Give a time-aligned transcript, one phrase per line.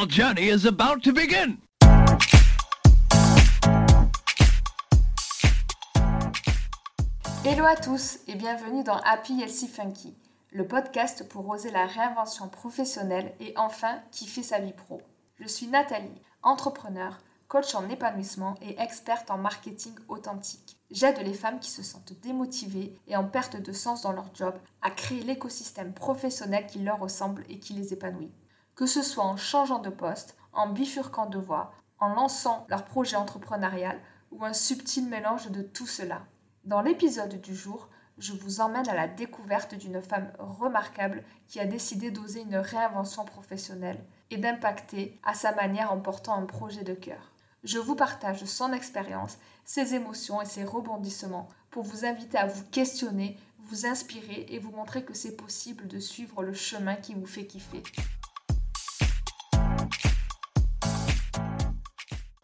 [0.00, 1.58] Our journey is about to begin.
[7.44, 10.16] Hello à tous et bienvenue dans Happy Healthy Funky,
[10.52, 15.02] le podcast pour oser la réinvention professionnelle et enfin kiffer sa vie pro.
[15.38, 20.78] Je suis Nathalie, entrepreneur, coach en épanouissement et experte en marketing authentique.
[20.90, 24.54] J'aide les femmes qui se sentent démotivées et en perte de sens dans leur job
[24.80, 28.30] à créer l'écosystème professionnel qui leur ressemble et qui les épanouit.
[28.80, 33.16] Que ce soit en changeant de poste, en bifurquant de voie, en lançant leur projet
[33.16, 34.00] entrepreneurial
[34.30, 36.22] ou un subtil mélange de tout cela.
[36.64, 41.66] Dans l'épisode du jour, je vous emmène à la découverte d'une femme remarquable qui a
[41.66, 46.94] décidé d'oser une réinvention professionnelle et d'impacter à sa manière en portant un projet de
[46.94, 47.32] cœur.
[47.64, 49.36] Je vous partage son expérience,
[49.66, 54.70] ses émotions et ses rebondissements pour vous inviter à vous questionner, vous inspirer et vous
[54.70, 57.82] montrer que c'est possible de suivre le chemin qui vous fait kiffer.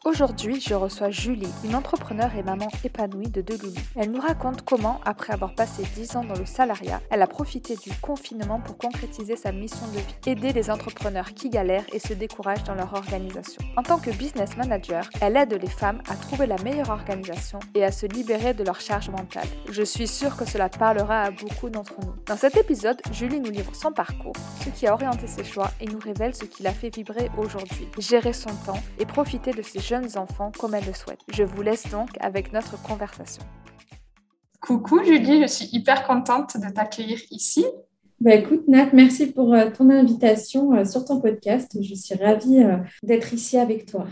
[0.07, 3.57] Aujourd'hui, je reçois Julie, une entrepreneure et maman épanouie de deux.
[3.97, 7.75] Elle nous raconte comment, après avoir passé 10 ans dans le salariat, elle a profité
[7.75, 12.13] du confinement pour concrétiser sa mission de vie, aider les entrepreneurs qui galèrent et se
[12.13, 13.61] découragent dans leur organisation.
[13.77, 17.85] En tant que business manager, elle aide les femmes à trouver la meilleure organisation et
[17.85, 19.49] à se libérer de leur charge mentale.
[19.73, 22.15] Je suis sûre que cela parlera à beaucoup d'entre nous.
[22.27, 25.87] Dans cet épisode, Julie nous livre son parcours, ce qui a orienté ses choix et
[25.87, 27.89] nous révèle ce qui l'a fait vibrer aujourd'hui.
[27.99, 31.21] Gérer son temps et profiter de ses jeunes enfants comme elle le souhaite.
[31.33, 33.43] Je vous laisse donc avec notre conversation.
[34.61, 37.65] Coucou Julie, je suis hyper contente de t'accueillir ici.
[38.19, 41.77] Bah écoute Nat, merci pour euh, ton invitation euh, sur ton podcast.
[41.81, 44.07] Je suis ravie euh, d'être ici avec toi.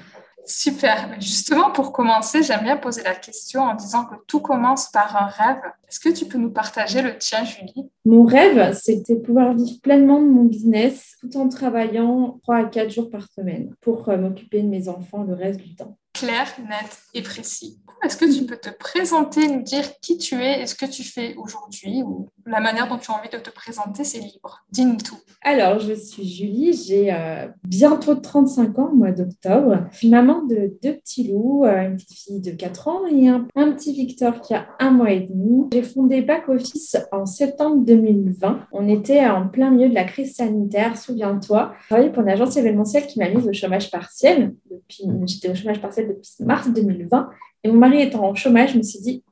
[0.47, 1.17] Super.
[1.21, 5.27] Justement, pour commencer, j'aime bien poser la question en disant que tout commence par un
[5.27, 5.63] rêve.
[5.89, 7.91] Est-ce que tu peux nous partager le tien, Julie?
[8.05, 12.65] Mon rêve, c'était de pouvoir vivre pleinement de mon business tout en travaillant 3 à
[12.65, 17.03] 4 jours par semaine pour m'occuper de mes enfants le reste du temps clair, net
[17.13, 17.81] et précis.
[18.03, 21.03] Est-ce que tu peux te présenter, nous dire qui tu es et ce que tu
[21.03, 24.65] fais aujourd'hui ou la manière dont tu as envie de te présenter, c'est libre.
[24.71, 25.17] Dis-nous tout.
[25.43, 29.87] Alors, je suis Julie, j'ai euh, bientôt 35 ans mois d'octobre.
[29.93, 33.29] Je suis maman de deux petits loups, euh, une petite fille de 4 ans et
[33.29, 35.69] un, petit Victor qui a un mois et demi.
[35.73, 38.67] J'ai fondé Back Office en septembre 2020.
[38.73, 41.75] On était en plein milieu de la crise sanitaire, souviens-toi.
[41.83, 44.55] Je travaillais pour une agence événementielle qui m'a mise au chômage partiel.
[44.89, 47.31] J'étais au chômage partiel depuis mars 2020.
[47.65, 49.25] Et mon mari étant en chômage, je me suis dit,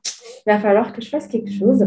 [0.45, 1.85] il va falloir que je fasse quelque chose.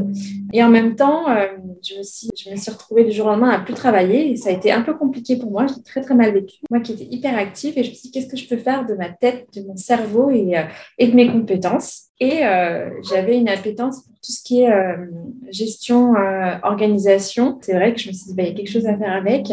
[0.52, 1.46] Et en même temps, euh,
[1.86, 4.36] je, me suis, je me suis retrouvée du jour au lendemain à plus travailler et
[4.36, 5.66] ça a été un peu compliqué pour moi.
[5.66, 6.56] J'ai très très mal vécu.
[6.70, 8.86] Moi qui étais hyper active et je me suis dit, qu'est-ce que je peux faire
[8.86, 10.62] de ma tête, de mon cerveau et, euh,
[10.98, 12.04] et de mes compétences?
[12.18, 14.72] Et euh, j'avais une appétence pour tout ce qui est
[15.50, 16.14] gestion,
[16.62, 17.58] organisation.
[17.60, 19.12] C'est vrai que je me suis dit, bah, il y a quelque chose à faire
[19.12, 19.52] avec.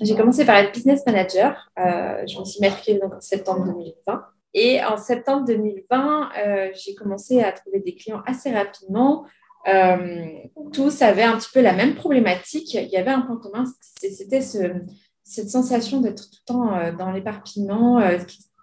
[0.00, 1.70] J'ai commencé par être business manager.
[1.76, 4.22] je me suis matriculée en septembre 2020.
[4.54, 9.26] Et en septembre 2020, euh, j'ai commencé à trouver des clients assez rapidement.
[9.66, 10.26] Euh,
[10.72, 12.74] tous avaient un petit peu la même problématique.
[12.74, 13.64] Il y avait un point commun,
[14.00, 18.00] c'était cette sensation d'être tout le temps euh, dans l'éparpillement.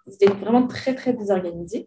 [0.08, 1.86] C'était vraiment très, très désorganisé.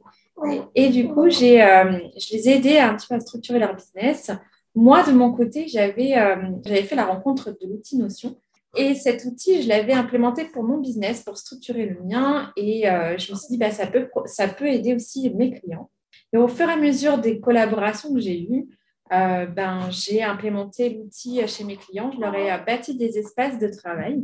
[0.73, 4.31] Et, du coup, j'ai, je les ai aidés un petit peu à structurer leur business.
[4.73, 6.15] Moi, de mon côté, j'avais,
[6.63, 8.37] j'avais fait la rencontre de l'outil Notion
[8.75, 12.51] et cet outil, je l'avais implémenté pour mon business, pour structurer le mien.
[12.55, 15.89] Et euh, je me suis dit, bah, ça, peut, ça peut aider aussi mes clients.
[16.33, 18.67] Et au fur et à mesure des collaborations que j'ai eues,
[19.11, 22.11] euh, ben, j'ai implémenté l'outil chez mes clients.
[22.11, 24.23] Je leur ai bâti des espaces de travail.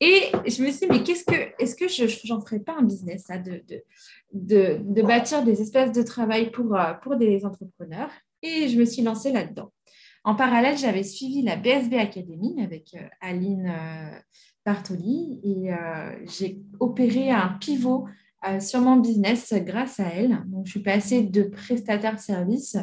[0.00, 2.82] Et je me suis dit, mais qu'est-ce que, est-ce que je n'en ferais pas un
[2.82, 3.82] business de, de,
[4.32, 8.10] de, de, bâtir des espaces de travail pour, euh, pour des entrepreneurs?
[8.42, 9.72] Et je me suis lancée là-dedans.
[10.26, 14.18] En parallèle, j'avais suivi la BSB Academy avec euh, Aline euh,
[14.66, 18.06] Bartoli et euh, j'ai opéré un pivot
[18.60, 20.42] sur mon business grâce à elle.
[20.46, 22.76] Donc, je suis passée de prestataire service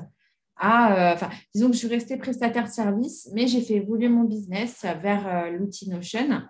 [0.57, 4.85] à, enfin, disons que je suis restée prestataire service, mais j'ai fait évoluer mon business
[5.01, 6.41] vers l'outil Notion.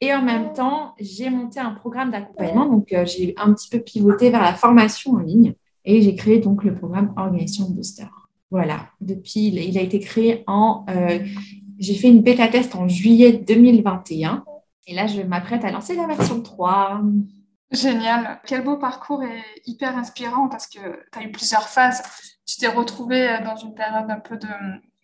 [0.00, 2.64] Et en même temps, j'ai monté un programme d'accompagnement.
[2.64, 5.52] Donc, j'ai un petit peu pivoté vers la formation en ligne
[5.84, 8.06] et j'ai créé donc le programme Organisation Booster.
[8.50, 10.84] Voilà, depuis, il a été créé en.
[10.88, 11.18] Euh,
[11.78, 14.44] j'ai fait une bêta test en juillet 2021
[14.86, 17.02] et là, je m'apprête à lancer la version 3.
[17.70, 18.40] Génial.
[18.46, 20.78] Quel beau parcours et hyper inspirant parce que
[21.12, 22.02] tu as eu plusieurs phases.
[22.46, 24.46] Tu t'es retrouvée dans une période un peu de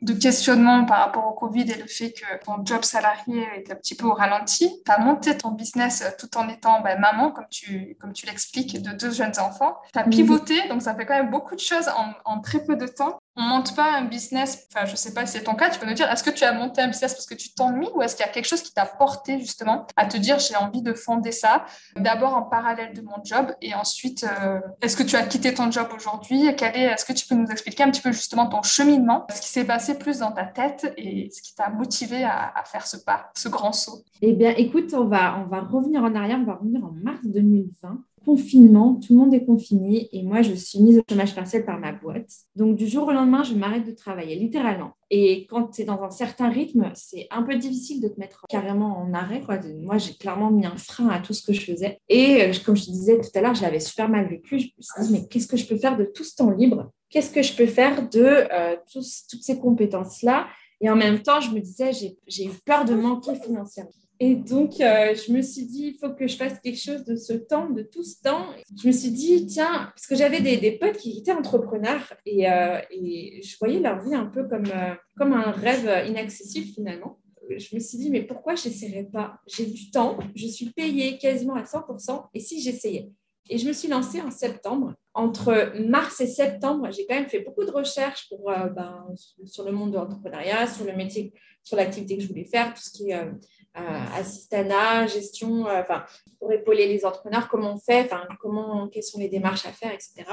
[0.03, 3.75] de questionnement par rapport au Covid et le fait que ton job salarié est un
[3.75, 4.71] petit peu au ralenti.
[4.85, 8.83] Tu as monté ton business tout en étant ben, maman, comme tu, comme tu l'expliques,
[8.83, 9.77] de deux jeunes enfants.
[9.93, 12.77] Tu as pivoté, donc ça fait quand même beaucoup de choses en, en très peu
[12.77, 15.71] de temps on monte pas un business, enfin je sais pas si c'est ton cas,
[15.71, 17.89] tu peux nous dire, est-ce que tu as monté un business parce que tu t'ennuies
[17.95, 20.57] ou est-ce qu'il y a quelque chose qui t'a porté justement à te dire j'ai
[20.57, 21.65] envie de fonder ça,
[21.97, 25.71] d'abord en parallèle de mon job et ensuite euh, est-ce que tu as quitté ton
[25.71, 26.47] job aujourd'hui?
[26.47, 29.65] Est-ce que tu peux nous expliquer un petit peu justement ton cheminement, ce qui s'est
[29.65, 33.49] passé plus dans ta tête et ce qui t'a motivé à, faire ce pas, ce
[33.49, 36.85] grand saut Eh bien écoute, on va, on va revenir en arrière, on va revenir
[36.85, 41.03] en mars 2020 confinement, tout le monde est confiné et moi, je suis mise au
[41.09, 42.31] chômage partiel par ma boîte.
[42.55, 44.93] Donc, du jour au lendemain, je m'arrête de travailler, littéralement.
[45.11, 48.45] Et quand tu es dans un certain rythme, c'est un peu difficile de te mettre
[48.49, 49.41] carrément en arrêt.
[49.41, 49.59] Quoi.
[49.81, 52.01] Moi, j'ai clairement mis un frein à tout ce que je faisais.
[52.09, 54.59] Et euh, comme je te disais tout à l'heure, j'avais super mal vécu.
[54.59, 56.91] Je me suis dit, mais qu'est-ce que je peux faire de tout ce temps libre
[57.11, 60.49] Qu'est-ce que je peux faire de euh, toutes ces compétences-là?
[60.81, 61.91] Et en même temps, je me disais,
[62.27, 63.91] j'ai eu peur de manquer financièrement.
[64.23, 67.17] Et donc, euh, je me suis dit, il faut que je fasse quelque chose de
[67.17, 68.47] ce temps, de tout ce temps.
[68.81, 72.79] Je me suis dit, tiens, parce que j'avais des, potes qui étaient entrepreneurs et, euh,
[72.91, 74.71] et, je voyais leur vie un peu comme,
[75.17, 77.19] comme un rêve inaccessible finalement.
[77.49, 79.41] Je me suis dit, mais pourquoi je n'essaierais pas?
[79.47, 83.11] J'ai du temps, je suis payée quasiment à 100%, et si j'essayais?
[83.49, 84.95] Et je me suis lancée en septembre.
[85.15, 89.07] Entre mars et septembre, j'ai quand même fait beaucoup de recherches pour, ben,
[89.45, 92.81] sur le monde de l'entrepreneuriat, sur le métier, sur l'activité que je voulais faire, tout
[92.81, 93.19] ce qui est
[93.79, 93.83] euh,
[94.19, 96.03] assistana, gestion, euh, enfin,
[96.41, 98.11] pour épauler les entrepreneurs, comment on fait,
[98.41, 100.25] comment, quelles sont les démarches à faire, etc.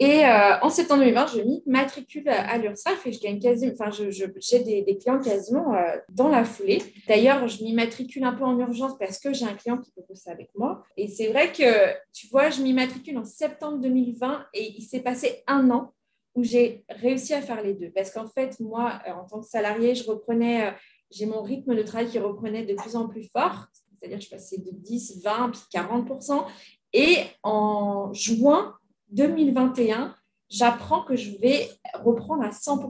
[0.00, 4.98] Et euh, en septembre 2020, je m'immatricule à l'URSSAF et je j'ai je, des, des,
[4.98, 5.72] clients quasiment
[6.08, 6.82] dans la foulée.
[7.06, 10.30] D'ailleurs, je m'immatricule un peu en urgence parce que j'ai un client qui peut bosser
[10.30, 10.82] avec moi.
[10.96, 14.19] Et c'est vrai que, tu vois, je m'immatricule en septembre 2020
[14.54, 15.92] et il s'est passé un an
[16.34, 17.90] où j'ai réussi à faire les deux.
[17.90, 20.72] Parce qu'en fait, moi, en tant que salarié, je reprenais
[21.10, 24.58] j'ai mon rythme de travail qui reprenait de plus en plus fort, c'est-à-dire je passais
[24.58, 26.44] de 10, 20, puis 40%
[26.92, 28.76] Et en juin
[29.10, 30.14] 2021,
[30.48, 32.80] j'apprends que je vais reprendre à 100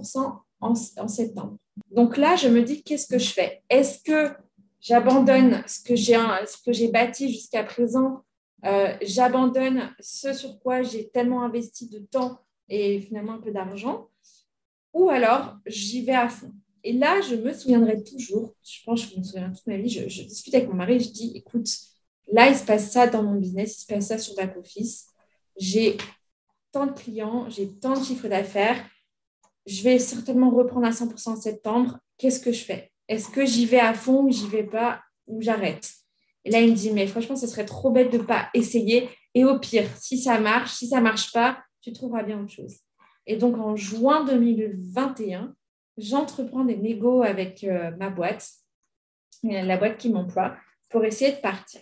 [0.60, 1.56] en, en septembre.
[1.90, 3.62] Donc là, je me dis, qu'est-ce que je fais?
[3.70, 4.34] Est-ce que
[4.80, 8.22] j'abandonne ce que j'ai bâti jusqu'à présent
[8.64, 14.08] euh, J'abandonne ce sur quoi j'ai tellement investi de temps et finalement un peu d'argent
[14.92, 16.52] Ou alors, j'y vais à fond
[16.82, 19.88] et là, je me souviendrai toujours, je pense que je me souviens toute ma vie,
[19.88, 21.68] je, discute avec mon mari je dis, écoute,
[22.32, 25.06] là, il se passe ça dans mon business, il se passe ça sur back office.
[25.58, 25.98] J'ai
[26.72, 28.82] tant de clients, j'ai tant de chiffres d'affaires.
[29.66, 31.98] Je vais certainement reprendre à 100% en septembre.
[32.16, 32.90] Qu'est-ce que je fais?
[33.08, 35.92] Est-ce que j'y vais à fond ou j'y vais pas ou j'arrête?
[36.44, 39.08] Et là, il me dit, mais franchement, ce serait trop bête de ne pas essayer.
[39.34, 42.52] Et au pire, si ça marche, si ça ne marche pas, tu trouveras bien autre
[42.52, 42.78] chose.
[43.26, 45.54] Et donc, en juin 2021,
[45.98, 48.48] j'entreprends des négos avec euh, ma boîte,
[49.44, 50.56] euh, la boîte qui m'emploie,
[50.88, 51.80] pour essayer de partir.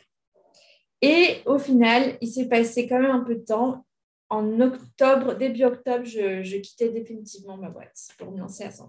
[1.00, 3.84] Et au final, il s'est passé quand même un peu de temps.
[4.30, 8.84] En octobre, début octobre, je, quittais définitivement ma boîte pour me lancer à 100%.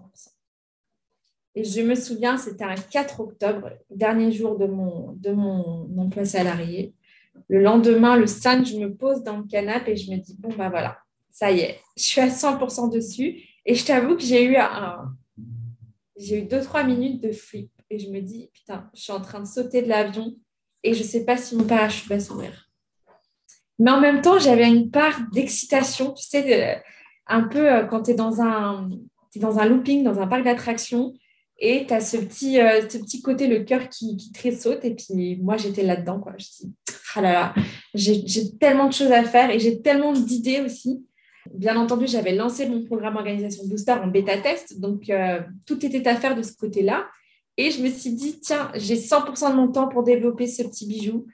[1.54, 6.24] Et je me souviens, c'était un 4 octobre, dernier jour de mon, de mon emploi
[6.24, 6.94] salarié.
[7.48, 10.50] Le lendemain, le 5, je me pose dans le canapé et je me dis, bon,
[10.56, 10.98] ben voilà,
[11.28, 13.42] ça y est, je suis à 100% dessus.
[13.66, 15.14] Et je t'avoue que j'ai eu un,
[16.16, 19.40] eu deux, trois minutes de flip et je me dis, putain, je suis en train
[19.40, 20.34] de sauter de l'avion
[20.82, 22.70] et je ne sais pas si mon parachute va s'ouvrir.
[23.78, 26.82] Mais en même temps, j'avais une part d'excitation, tu sais,
[27.26, 28.88] un peu euh, quand tu un,
[29.34, 31.14] es dans un looping, dans un parc d'attractions
[31.60, 34.84] et tu as ce petit, euh, ce petit côté, le cœur qui, qui tressaute.
[34.84, 36.24] Et puis moi, j'étais là-dedans.
[36.38, 36.72] Je dis,
[37.14, 37.54] ah là là,
[37.94, 41.04] j'ai tellement de choses à faire et j'ai tellement d'idées aussi.
[41.52, 46.06] Bien entendu, j'avais lancé mon programme Organisation Booster en bêta test, donc euh, tout était
[46.06, 47.06] à faire de ce côté-là.
[47.56, 50.86] Et je me suis dit, tiens, j'ai 100% de mon temps pour développer ce petit
[50.86, 51.26] bijou.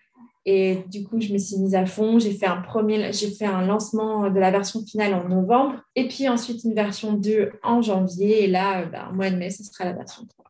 [0.48, 2.20] Et du coup, je me suis mise à fond.
[2.20, 6.06] J'ai fait un premier, j'ai fait un lancement de la version finale en novembre, et
[6.06, 8.44] puis ensuite une version 2 en janvier.
[8.44, 10.44] Et là, euh, bah, en mois de mai, ce sera la version 3.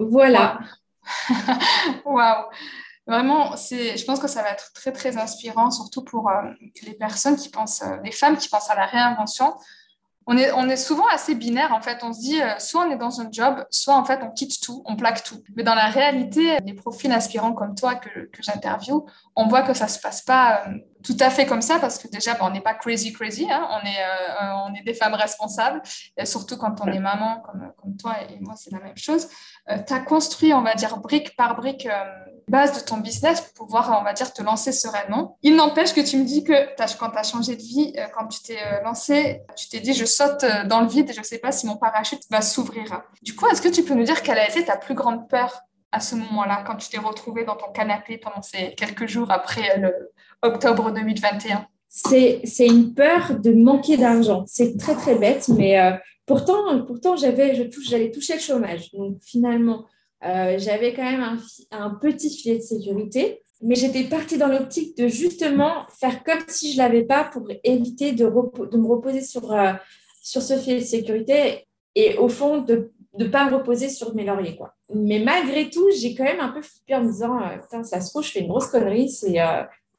[0.00, 0.58] Voilà.
[2.04, 2.44] Waouh
[3.06, 6.50] Vraiment, c'est, je pense que ça va être très, très inspirant, surtout pour euh,
[6.82, 9.54] les personnes qui pensent, euh, les femmes qui pensent à la réinvention.
[10.26, 11.98] On est, on est souvent assez binaire, en fait.
[12.02, 14.60] On se dit, euh, soit on est dans un job, soit en fait on quitte
[14.60, 15.42] tout, on plaque tout.
[15.56, 19.04] Mais dans la réalité, les profils inspirants comme toi que, que j'interviewe,
[19.36, 20.64] on voit que ça se passe pas
[21.02, 23.46] tout à fait comme ça parce que déjà, on n'est pas crazy, crazy.
[23.50, 23.68] Hein.
[23.70, 25.82] on, est, on est des femmes responsables,
[26.16, 29.28] et surtout quand on est maman comme, comme toi et moi, c'est la même chose.
[29.68, 31.86] tu as construit, on va dire, brique par brique
[32.48, 35.38] base de ton business pour pouvoir, on va dire, te lancer sereinement.
[35.42, 36.52] Il n'empêche que tu me dis que
[36.98, 39.94] quand tu as changé de vie, euh, quand tu t'es euh, lancé, tu t'es dit,
[39.94, 42.42] je saute euh, dans le vide et je ne sais pas si mon parachute va
[42.42, 43.02] s'ouvrir.
[43.22, 45.62] Du coup, est-ce que tu peux nous dire quelle a été ta plus grande peur
[45.92, 49.78] à ce moment-là, quand tu t'es retrouvé dans ton canapé pendant ces quelques jours après
[49.78, 54.42] le octobre 2021 c'est une peur de manquer d'argent.
[54.48, 55.78] C'est très, très bête, mais
[56.26, 57.54] pourtant, pourtant j'avais,
[57.86, 58.90] j'allais toucher le chômage.
[58.92, 59.84] Donc, finalement,
[60.24, 61.38] euh, j'avais quand même
[61.70, 66.72] un, petit filet de sécurité, mais j'étais partie dans l'optique de justement faire comme si
[66.72, 69.72] je ne l'avais pas pour éviter de, me reposer sur, euh,
[70.22, 74.24] sur ce filet de sécurité et au fond de ne pas me reposer sur mes
[74.24, 74.56] lauriers.
[74.56, 74.74] Quoi.
[74.94, 78.00] Mais malgré tout, j'ai quand même un peu flippé en me disant euh, Putain, ça
[78.00, 79.36] se trouve, je fais une grosse connerie, c'est,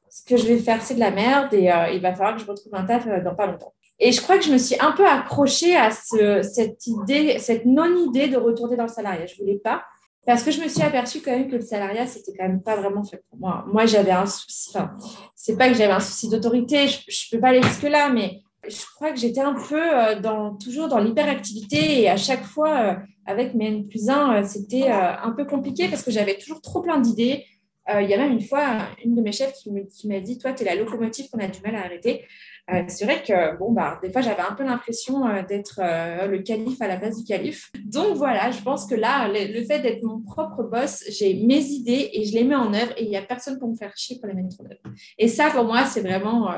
[0.09, 2.47] ce que je vais faire, c'est de la merde et il va falloir que je
[2.47, 3.73] retrouve un taf dans pas longtemps.
[3.99, 7.65] Et je crois que je me suis un peu accrochée à ce, cette idée, cette
[7.65, 9.25] non-idée de retourner dans le salariat.
[9.25, 9.83] Je ne voulais pas.
[10.25, 12.75] Parce que je me suis aperçue quand même que le salariat, c'était quand même pas
[12.75, 13.63] vraiment fait pour moi.
[13.67, 14.91] Moi, j'avais un souci, enfin,
[15.35, 18.83] c'est pas que j'avais un souci d'autorité, je, ne peux pas aller jusque-là, mais je
[18.95, 22.95] crois que j'étais un peu euh, dans, toujours dans l'hyperactivité et à chaque fois, euh,
[23.25, 26.81] avec mes N plus 1, euh, c'était un peu compliqué parce que j'avais toujours trop
[26.81, 27.45] plein d'idées.
[27.87, 30.63] Il y a même une fois, une de mes chefs qui m'a dit, toi, tu
[30.63, 32.25] es la locomotive qu'on a du mal à arrêter.
[32.71, 36.25] Euh, c'est vrai que bon, bah, des fois, j'avais un peu l'impression euh, d'être euh,
[36.25, 37.71] le calife à la place du calife.
[37.85, 42.09] Donc voilà, je pense que là, le, fait d'être mon propre boss, j'ai mes idées
[42.13, 44.17] et je les mets en œuvre et il n'y a personne pour me faire chier
[44.19, 44.81] pour les mettre en œuvre.
[45.19, 46.51] Et ça, pour moi, c'est vraiment,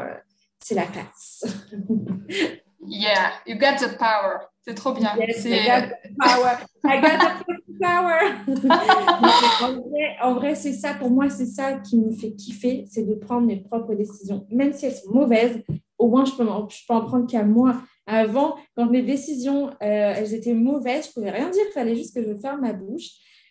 [0.60, 1.44] c'est la classe.
[2.86, 4.48] yeah, you got the power.
[4.66, 5.14] C'est trop bien.
[5.18, 6.58] Yes, I got the power.
[6.86, 8.34] I got the power.
[9.62, 13.04] en vrai, en vrai c'est ça, pour moi, c'est ça qui me fait kiffer, c'est
[13.04, 14.46] de prendre mes propres décisions.
[14.52, 15.62] Même si elles sont mauvaises,
[15.98, 17.82] au moins, je peux, en, peux en prendre qu'à moi.
[18.06, 22.16] Avant, quand mes décisions, euh, elles étaient mauvaises, je pouvais rien dire, il fallait juste
[22.16, 23.10] que je ferme ma bouche.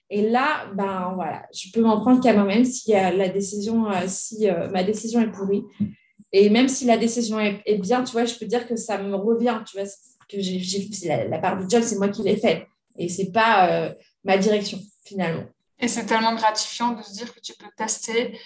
[0.09, 4.49] Et là, ben voilà, je peux m'en prendre qu'à moi-même si la décision, euh, si
[4.49, 5.65] euh, ma décision est pourrie.
[6.33, 9.15] Et même si la décision est, bien, tu vois, je peux dire que ça me
[9.15, 9.87] revient, tu vois,
[10.29, 12.67] que j'ai, la, la, part du job, c'est moi qui l'ai faite.
[12.99, 13.93] Et c'est pas
[14.27, 15.45] ma direction, finalement.
[15.79, 18.39] Et c'est tellement gratifiant de se dire que tu peux tester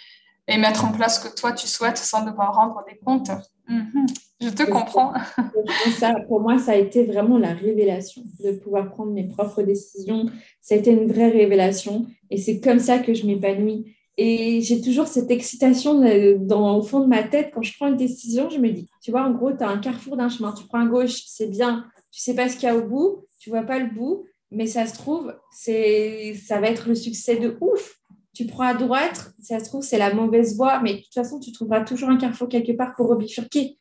[0.48, 3.30] et mettre en place ce que toi tu souhaites sans devoir rendre des comptes.
[3.68, 4.06] Mhm.
[4.40, 5.12] Je te comprends.
[5.98, 10.26] Ça, pour moi, ça a été vraiment la révélation de pouvoir prendre mes propres décisions.
[10.60, 13.94] Ça a été une vraie révélation et c'est comme ça que je m'épanouis.
[14.16, 16.02] Et j'ai toujours cette excitation
[16.40, 18.50] dans, au fond de ma tête quand je prends une décision.
[18.50, 20.52] Je me dis, tu vois, en gros, tu as un carrefour d'un chemin.
[20.52, 21.86] Tu prends à gauche, c'est bien.
[22.10, 23.24] Tu sais pas ce qu'il y a au bout.
[23.38, 24.26] Tu vois pas le bout.
[24.52, 28.00] Mais ça se trouve, ça va être le succès de ouf
[28.34, 31.40] tu prends à droite, ça se trouve, c'est la mauvaise voie, mais de toute façon,
[31.40, 33.76] tu trouveras toujours un carrefour quelque part pour rebifurquer.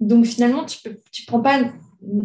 [0.00, 1.60] Donc finalement, tu ne tu prends pas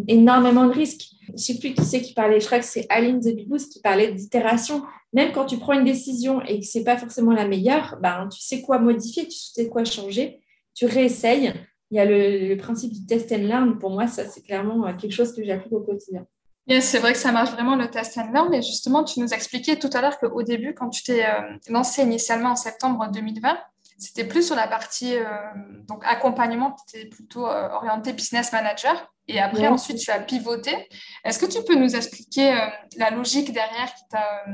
[0.07, 1.05] énormément de risques.
[1.27, 3.81] Je ne sais plus qui c'est qui parlait, je crois que c'est Aline de qui
[3.81, 4.83] parlait d'itération.
[5.13, 8.27] Même quand tu prends une décision et que ce n'est pas forcément la meilleure, ben,
[8.31, 10.41] tu sais quoi modifier, tu sais quoi changer,
[10.73, 11.53] tu réessayes.
[11.91, 13.79] Il y a le, le principe du test and learn.
[13.79, 16.25] Pour moi, ça, c'est clairement quelque chose que j'applique au quotidien
[16.81, 19.77] c'est vrai que ça marche vraiment le test and learn, mais justement, tu nous expliquais
[19.77, 23.57] tout à l'heure qu'au début, quand tu t'es euh, lancé initialement en septembre 2020,
[23.97, 25.25] c'était plus sur la partie euh,
[25.88, 29.12] donc accompagnement, tu étais plutôt euh, orienté business manager.
[29.29, 30.88] Et après, ensuite, tu as pivoté.
[31.25, 32.57] Est-ce que tu peux nous expliquer
[32.95, 34.45] la logique derrière qui t'a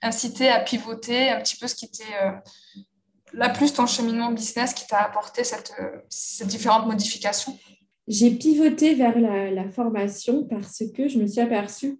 [0.00, 2.14] incité à pivoter, un petit peu ce qui était
[3.34, 5.74] la plus ton cheminement business qui t'a apporté cette,
[6.08, 7.58] ces différentes modifications?
[8.08, 11.98] J'ai pivoté vers la, formation parce que je me suis aperçue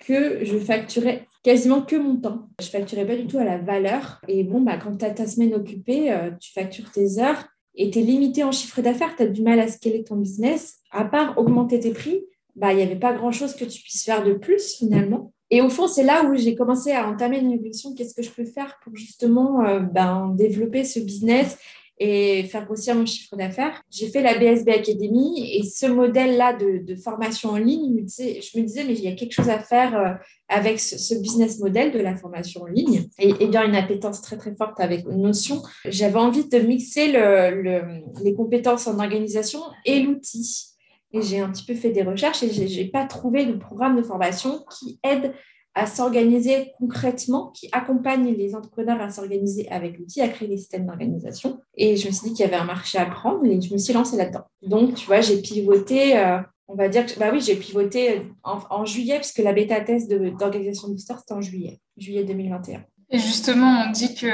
[0.00, 2.48] que je facturais quasiment que mon temps.
[2.60, 4.20] Je facturais pas du tout à la valeur.
[4.28, 7.90] Et bon, bah, quand tu as ta semaine occupée, euh, tu factures tes heures et
[7.90, 10.80] tu es limité en chiffre d'affaires, tu as du mal à scaler ton business.
[10.90, 12.24] À part augmenter tes prix,
[12.56, 15.32] bah, il n'y avait pas grand-chose que tu puisses faire de plus finalement.
[15.50, 18.30] Et au fond, c'est là où j'ai commencé à entamer une réflexion, qu'est-ce que je
[18.30, 21.58] peux faire pour justement euh, ben, développer ce business
[21.98, 23.82] et faire grossir mon chiffre d'affaires.
[23.90, 28.84] J'ai fait la BSB Academy et ce modèle-là de, formation en ligne, je me disais,
[28.84, 30.12] mais il y a quelque chose à faire euh,
[30.48, 34.54] avec ce, business model de la formation en ligne et ayant une appétence très très
[34.54, 40.74] forte avec Notion, j'avais envie de mixer les compétences en organisation et l'outil.
[41.12, 43.96] Et j'ai un petit peu fait des recherches et je n'ai pas trouvé de programme
[43.96, 45.32] de formation qui aide
[45.74, 50.86] à s'organiser concrètement, qui accompagne les entrepreneurs à s'organiser avec l'outil, à créer des systèmes
[50.86, 51.58] d'organisation.
[51.76, 53.78] Et je me suis dit qu'il y avait un marché à prendre et je me
[53.78, 54.44] suis lancée là-dedans.
[54.62, 56.38] Donc, tu vois, j'ai pivoté, euh,
[56.68, 60.88] on va dire que, bah oui, j'ai pivoté en, juillet, puisque la bêta test d'organisation
[60.88, 62.84] du store, c'était en juillet, juillet 2021.
[63.10, 64.26] Et justement, on dit que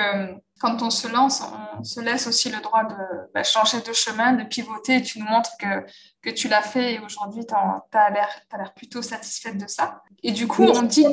[0.61, 1.43] quand on se lance,
[1.79, 2.95] on se laisse aussi le droit de
[3.35, 4.97] bah, changer de chemin, de pivoter.
[4.97, 5.85] Et tu nous montres que,
[6.23, 10.02] que tu l'as fait et aujourd'hui, tu as, l'air plutôt satisfaite de ça.
[10.23, 11.05] Et du coup, on dit.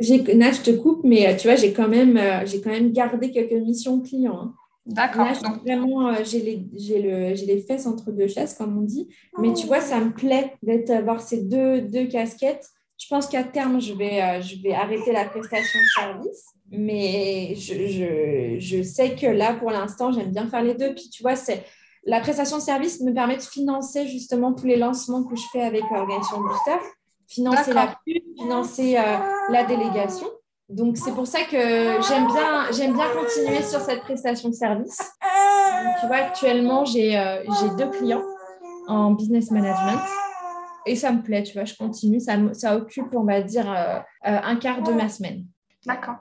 [0.00, 3.60] Là, je te coupe, mais tu vois, j'ai quand, même, j'ai quand même gardé quelques
[3.60, 4.40] missions clients.
[4.40, 4.54] Hein.
[4.86, 5.26] D'accord.
[5.26, 9.08] Là, Donc, vraiment, j'ai les, les, fesses entre deux chaises, comme on dit.
[9.38, 12.70] Mais tu vois, ça me plaît d'avoir ces deux, deux casquettes.
[12.98, 16.44] Je pense qu'à terme, je vais, je vais arrêter la prestation de service.
[16.70, 20.94] Mais je, je, je sais que là, pour l'instant, j'aime bien faire les deux.
[20.94, 21.64] Puis, tu vois, c'est
[22.04, 25.62] la prestation de service me permet de financer justement tous les lancements que je fais
[25.62, 26.78] avec l'organisation Booster,
[27.26, 29.18] financer la pub, financer euh,
[29.50, 30.26] la délégation.
[30.68, 31.56] Donc, c'est pour ça que
[32.08, 34.98] j'aime bien, j'aime bien continuer sur cette prestation de service.
[36.00, 37.42] tu vois, actuellement, j'ai euh,
[37.78, 38.24] deux clients
[38.86, 40.00] en business management
[40.88, 42.20] et ça me plaît, tu vois, je continue.
[42.20, 45.44] Ça, ça occupe, on va dire, euh, un quart de ma semaine.
[45.86, 46.16] D'accord.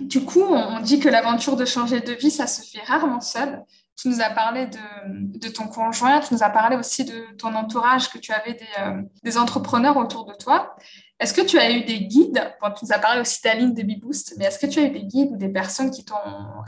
[0.00, 3.62] Du coup, on dit que l'aventure de changer de vie, ça se fait rarement seul.
[4.00, 8.08] Tu nous as parlé de, ton conjoint, tu nous as parlé aussi de ton entourage,
[8.08, 10.74] que tu avais des, euh, entrepreneurs autour de toi.
[11.20, 12.52] Est-ce que tu as eu des guides?
[12.60, 15.04] Tu nous as parlé aussi d'Aline de Beboost, mais est-ce que tu as eu des
[15.04, 16.16] guides ou des personnes qui t'ont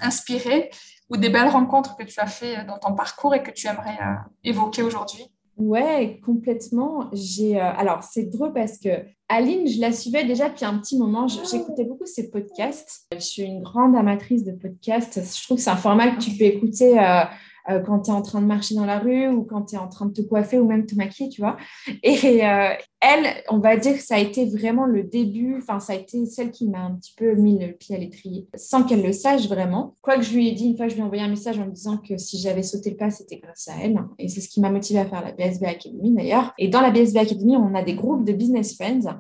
[0.01, 0.71] inspiré
[1.09, 3.99] ou des belles rencontres que tu as fait dans ton parcours et que tu aimerais
[4.01, 5.34] euh, évoquer aujourd'hui?
[5.57, 7.09] Ouais, complètement.
[7.13, 8.89] J'ai, euh, alors, c'est drôle parce que
[9.29, 11.29] Aline, je la suivais déjà depuis un petit moment.
[11.29, 13.07] J'écoutais beaucoup ses podcasts.
[13.13, 15.21] Je suis une grande amatrice de podcasts.
[15.23, 17.23] Je trouve que c'est un format que tu peux écouter euh,
[17.71, 19.79] euh, quand tu es en train de marcher dans la rue ou quand tu es
[19.79, 21.57] en train de te coiffer ou même te maquiller, tu vois.
[22.03, 25.93] Et euh, elle, on va dire que ça a été vraiment le début, enfin, ça
[25.93, 29.03] a été celle qui m'a un petit peu mis le pied à l'étrier, sans qu'elle
[29.03, 29.95] le sache vraiment.
[30.03, 31.67] Quoi que je lui ai dit, une fois, je lui ai envoyé un message en
[31.67, 33.99] me disant que si j'avais sauté le pas, c'était grâce à elle.
[34.19, 36.53] Et c'est ce qui m'a motivé à faire la BSB Academy d'ailleurs.
[36.59, 39.19] Et dans la BSB Academy, on a des groupes de business friends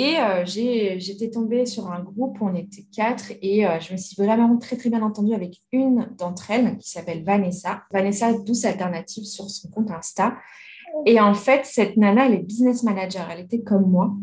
[0.00, 3.98] et euh, j'étais tombée sur un groupe où on était quatre et euh, je me
[3.98, 7.82] suis vraiment très très bien entendue avec une d'entre elles qui s'appelle Vanessa.
[7.90, 10.36] Vanessa Douce Alternative sur son compte Insta.
[11.04, 13.28] Et en fait, cette nana, elle est business manager.
[13.28, 14.14] Elle était comme moi.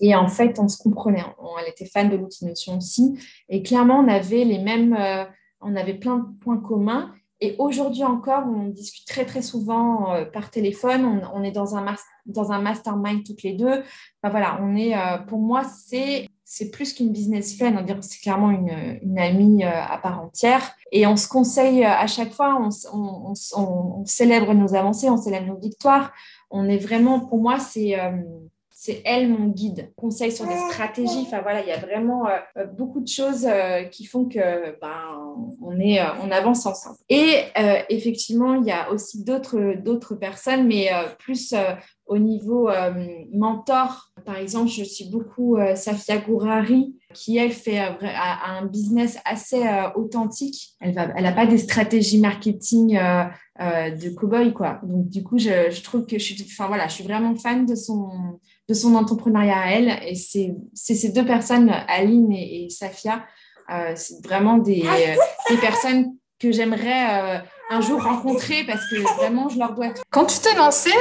[0.00, 1.24] Et en fait, on se comprenait.
[1.60, 3.18] elle était fan de l'outil Notion aussi.
[3.48, 5.24] Et clairement, on avait les mêmes, euh,
[5.60, 7.12] on avait plein de points communs.
[7.40, 11.22] Et aujourd'hui encore, on discute très très souvent euh, par téléphone.
[11.32, 11.94] On, est dans un,
[12.26, 13.82] dans un mastermind toutes les deux.
[14.22, 16.26] Enfin, voilà, on est, euh, pour moi, c'est
[16.72, 20.74] plus qu'une business friend, c'est clairement une, une amie euh, à part entière.
[20.90, 22.60] Et on se conseille à chaque fois,
[22.92, 26.12] on, on, célèbre nos avancées, on célèbre nos victoires.
[26.50, 27.94] On est vraiment, pour moi, c'est
[28.80, 29.90] c'est elle mon guide.
[29.96, 31.24] Conseil sur des stratégies.
[31.26, 35.34] Enfin voilà, il y a vraiment euh, beaucoup de choses euh, qui font que ben,
[35.60, 36.96] on est, euh, on avance ensemble.
[37.08, 37.42] Et
[37.88, 41.56] effectivement, il y a aussi d'autres d'autres personnes, mais plus
[42.06, 42.70] au niveau
[43.32, 44.12] mentor.
[44.24, 49.62] Par exemple, je suis beaucoup Safia Gourari qui elle fait un business assez
[49.96, 50.76] authentique.
[50.80, 52.96] Elle va, elle a pas des stratégies marketing
[53.58, 54.78] de cowboy quoi.
[54.84, 57.66] Donc du coup, je, je trouve que je suis, enfin voilà, je suis vraiment fan
[57.66, 59.98] de son de son entrepreneuriat à elle.
[60.06, 63.24] Et c'est ces deux personnes, Aline et, Safia,
[63.70, 65.14] euh, c'est vraiment des, euh,
[65.50, 67.38] des, personnes que j'aimerais euh,
[67.70, 70.02] un jour rencontrer parce que vraiment, je leur dois tout.
[70.10, 70.92] Quand tu t'es lancée,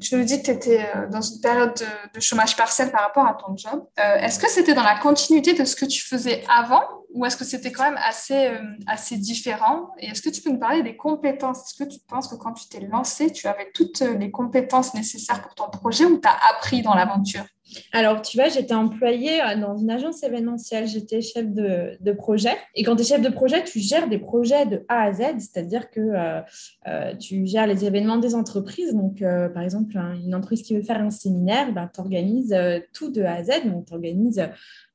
[0.00, 3.26] tu nous dis que tu étais dans une période de, de, chômage partiel par rapport
[3.26, 3.84] à ton job.
[3.96, 7.44] Est-ce que c'était dans la continuité de ce que tu faisais avant ou est-ce que
[7.44, 9.88] c'était quand même assez, euh, assez différent?
[10.00, 11.60] Et est-ce que tu peux nous parler des compétences?
[11.60, 15.40] Est-ce que tu penses que quand tu t'es lancé, tu avais toutes les compétences nécessaires
[15.40, 17.44] pour ton projet ou tu as appris dans l'aventure?
[17.92, 22.56] Alors, tu vois, j'étais employée euh, dans une agence événementielle, j'étais chef de, de, projet.
[22.74, 25.22] Et quand tu es chef de projet, tu gères des projets de A à Z,
[25.38, 28.92] c'est-à-dire que euh, tu gères les événements des entreprises.
[28.92, 29.20] Donc,
[29.54, 32.54] par exemple, une entreprise qui veut faire un séminaire, ben, tu organises
[32.92, 33.66] tout de A à Z.
[33.66, 34.42] Donc, tu organises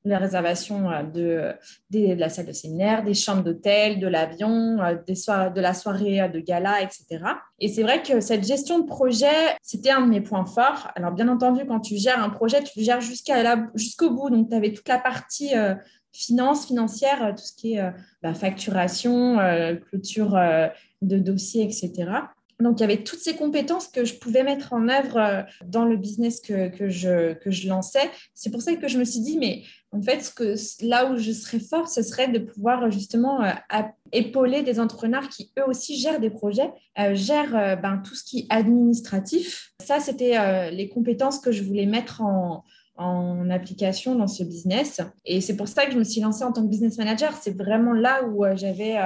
[0.06, 1.54] les réservations euh, de,
[1.92, 6.28] de, la salle de séminaire, des chambres d'hôtel, de l'avion, euh, de la soirée euh,
[6.28, 7.24] de gala, etc.
[7.60, 9.28] Et c'est vrai que cette gestion de projet,
[9.62, 10.90] c'était un de mes points forts.
[10.96, 14.30] Alors, bien entendu, quand tu gères un projet, tu le gères jusqu'au bout.
[14.30, 15.52] Donc, tu avais toute la partie
[16.14, 19.38] finance, financière, tout ce qui est bah, facturation,
[19.90, 20.40] clôture
[21.02, 22.12] de dossiers, etc.
[22.60, 25.98] Donc, il y avait toutes ces compétences que je pouvais mettre en œuvre dans le
[25.98, 28.10] business que, que, je, que je lançais.
[28.34, 31.18] C'est pour ça que je me suis dit, mais en fait, ce que, là où
[31.18, 33.52] je serais forte, ce serait de pouvoir justement euh,
[34.12, 38.24] épauler des entrepreneurs qui, eux aussi, gèrent des projets, euh, gèrent euh, ben, tout ce
[38.24, 39.72] qui est administratif.
[39.84, 42.64] Ça, c'était les compétences que je voulais mettre en,
[43.50, 45.00] application dans ce business.
[45.26, 47.34] Et c'est pour ça que je me suis lancée en tant que business manager.
[47.42, 48.98] C'est vraiment là où j'avais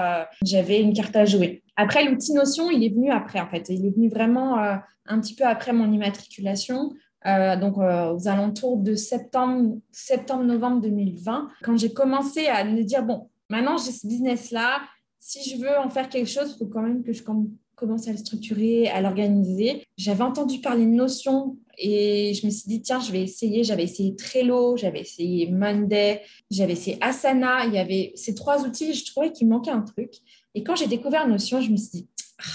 [0.43, 1.63] j'avais une carte à jouer.
[1.76, 3.69] Après, l'outil Notion, il est venu après, en fait.
[3.69, 6.91] Il est venu vraiment un petit peu après mon immatriculation.
[7.26, 13.04] Euh, donc euh, aux alentours de septembre, septembre-novembre 2020, quand j'ai commencé à me dire,
[13.04, 14.82] bon, maintenant j'ai ce business-là,
[15.20, 18.12] si je veux en faire quelque chose, il faut quand même que je commence à
[18.12, 19.86] le structurer, à l'organiser.
[19.98, 23.64] J'avais entendu parler de Notion et je me suis dit, tiens, je vais essayer.
[23.64, 27.66] J'avais essayé Trello, j'avais essayé Monday, j'avais essayé Asana.
[27.68, 30.12] Il y avait ces trois outils, je trouvais qu'il manquait un truc.
[30.56, 32.08] Et quand j'ai découvert Notion, je me suis dit,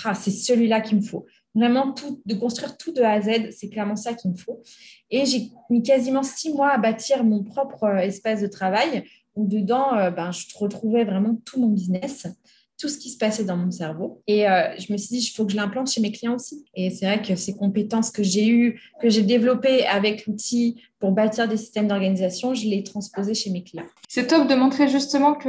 [0.05, 1.25] ah, c'est celui-là qu'il me faut.
[1.55, 4.63] Vraiment, tout, de construire tout de A à Z, c'est clairement ça qu'il me faut.
[5.11, 9.47] Et j'ai mis quasiment six mois à bâtir mon propre euh, espace de travail où
[9.47, 12.27] dedans, euh, ben, je retrouvais vraiment tout mon business
[12.79, 14.23] tout ce qui se passait dans mon cerveau.
[14.29, 16.65] Et euh, je me suis dit, il faut que je l'implante chez mes clients aussi.
[16.75, 21.11] Et c'est vrai que ces compétences que j'ai eues, que j'ai développées avec l'outil pour
[21.11, 23.87] bâtir des systèmes d'organisation, je les transposées chez mes clients.
[24.09, 25.49] C'est top de montrer justement que,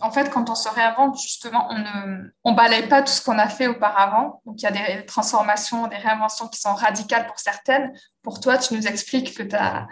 [0.00, 3.38] en fait, quand on se réinvente, justement, on ne on balaye pas tout ce qu'on
[3.38, 4.40] a fait auparavant.
[4.46, 7.92] Donc, il y a des transformations, des réinventions qui sont radicales pour certaines.
[8.22, 9.86] Pour toi, tu nous expliques que tu as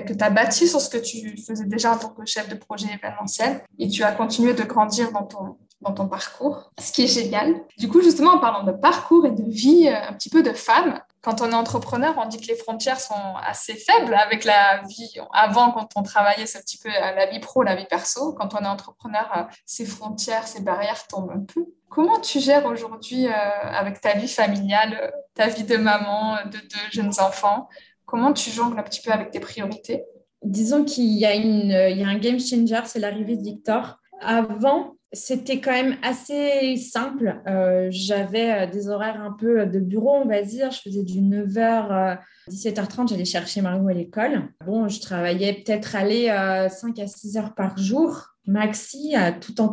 [0.00, 2.56] que tu as bâti sur ce que tu faisais déjà en tant que chef de
[2.56, 7.04] projet événementiel et tu as continué de grandir dans ton, dans ton parcours, ce qui
[7.04, 7.54] est génial.
[7.78, 10.52] Du coup, justement, en parlant de parcours et de vie euh, un petit peu de
[10.52, 13.14] femme, quand on est entrepreneur, on dit que les frontières sont
[13.46, 15.14] assez faibles avec la vie.
[15.32, 18.32] Avant, quand on travaillait, c'est un petit peu euh, la vie pro, la vie perso.
[18.32, 21.66] Quand on est entrepreneur, euh, ces frontières, ces barrières tombent un peu.
[21.88, 27.12] Comment tu gères aujourd'hui avec ta vie familiale, ta vie de maman, de deux jeunes
[27.20, 27.68] enfants?
[28.04, 30.04] Comment tu jongles un petit peu avec tes priorités?
[30.42, 34.00] Disons qu'il y, y a un game changer, c'est l'arrivée de Victor.
[34.20, 37.40] Avant, c'était quand même assez simple.
[37.46, 40.70] Euh, j'avais euh, des horaires un peu de bureau, on va dire.
[40.70, 44.48] Je faisais du 9h, à 17h30, j'allais chercher Margot à l'école.
[44.66, 46.26] Bon, je travaillais peut-être aller
[46.70, 49.68] 5 à 6 heures par jour, maxi, tout en,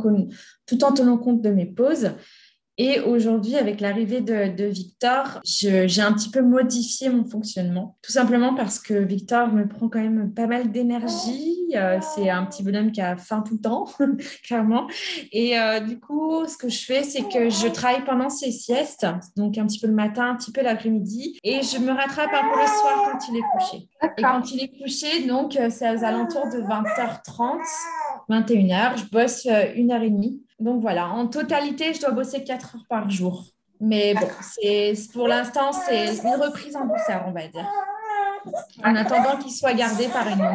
[0.65, 2.11] tout en tenant compte de mes pauses.
[2.77, 7.97] Et aujourd'hui, avec l'arrivée de, Victor, j'ai un petit peu modifié mon fonctionnement.
[8.01, 11.57] Tout simplement parce que Victor me prend quand même pas mal d'énergie.
[11.75, 13.85] Euh, c'est un petit bonhomme qui a faim tout le temps,
[14.43, 14.87] clairement.
[15.31, 19.05] Et euh, du coup, ce que je fais, c'est que je travaille pendant ses siestes,
[19.35, 21.37] donc un petit peu le matin, un petit peu l'après-midi.
[21.43, 23.87] Et je me rattrape un peu le soir quand il est couché.
[24.03, 27.59] Et quand il est couché, donc euh, c'est aux alentours de 20h30,
[28.29, 28.97] 21h.
[28.97, 30.40] Je bosse une heure et demie.
[30.61, 33.45] Donc voilà, en totalité, je dois bosser 4 heures par jour.
[33.79, 37.67] Mais bon, c'est, pour l'instant, c'est une reprise en douceur, on va dire.
[38.83, 40.47] En attendant qu'il soit gardé par une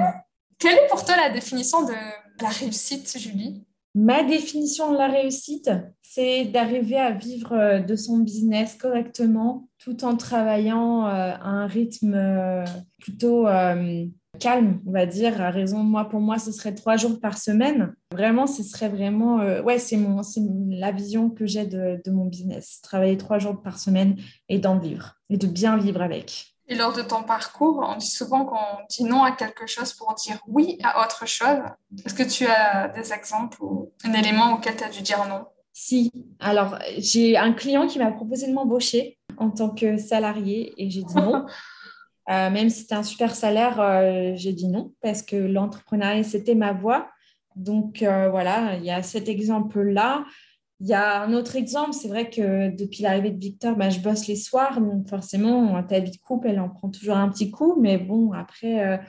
[0.58, 1.92] Quelle est pour toi la définition de
[2.40, 3.64] la réussite, Julie?
[3.96, 5.70] Ma définition de la réussite,
[6.02, 11.66] c'est d'arriver à vivre euh, de son business correctement tout en travaillant euh, à un
[11.66, 12.64] rythme euh,
[12.98, 13.46] plutôt
[14.38, 15.40] calme, on va dire.
[15.40, 17.94] À raison, moi, pour moi, ce serait trois jours par semaine.
[18.12, 22.10] Vraiment, ce serait vraiment, euh, ouais, c'est mon, c'est la vision que j'ai de, de,
[22.10, 22.80] mon business.
[22.82, 24.16] Travailler trois jours par semaine
[24.48, 26.56] et d'en vivre et de bien vivre avec.
[26.68, 30.14] Et lors de ton parcours, on dit souvent qu'on dit non à quelque chose pour
[30.14, 31.60] dire oui à autre chose.
[32.04, 35.44] Est-ce que tu as des exemples ou un élément auquel tu as dû dire non?
[35.72, 36.10] Si.
[36.40, 41.02] Alors, j'ai un client qui m'a proposé de m'embaucher en tant que salarié et j'ai
[41.02, 41.46] dit non.
[42.28, 46.54] Euh, même si c'était un super salaire, euh, j'ai dit non parce que l'entrepreneuriat, c'était
[46.54, 47.08] ma voie.
[47.54, 50.24] Donc euh, voilà, il y a cet exemple-là.
[50.80, 54.00] Il y a un autre exemple, c'est vrai que depuis l'arrivée de Victor, bah, je
[54.00, 57.50] bosse les soirs, donc forcément, ta vie de couple, elle en prend toujours un petit
[57.50, 57.80] coup.
[57.80, 59.00] Mais bon, après,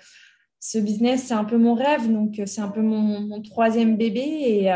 [0.61, 4.69] ce business, c'est un peu mon rêve, donc c'est un peu mon, troisième bébé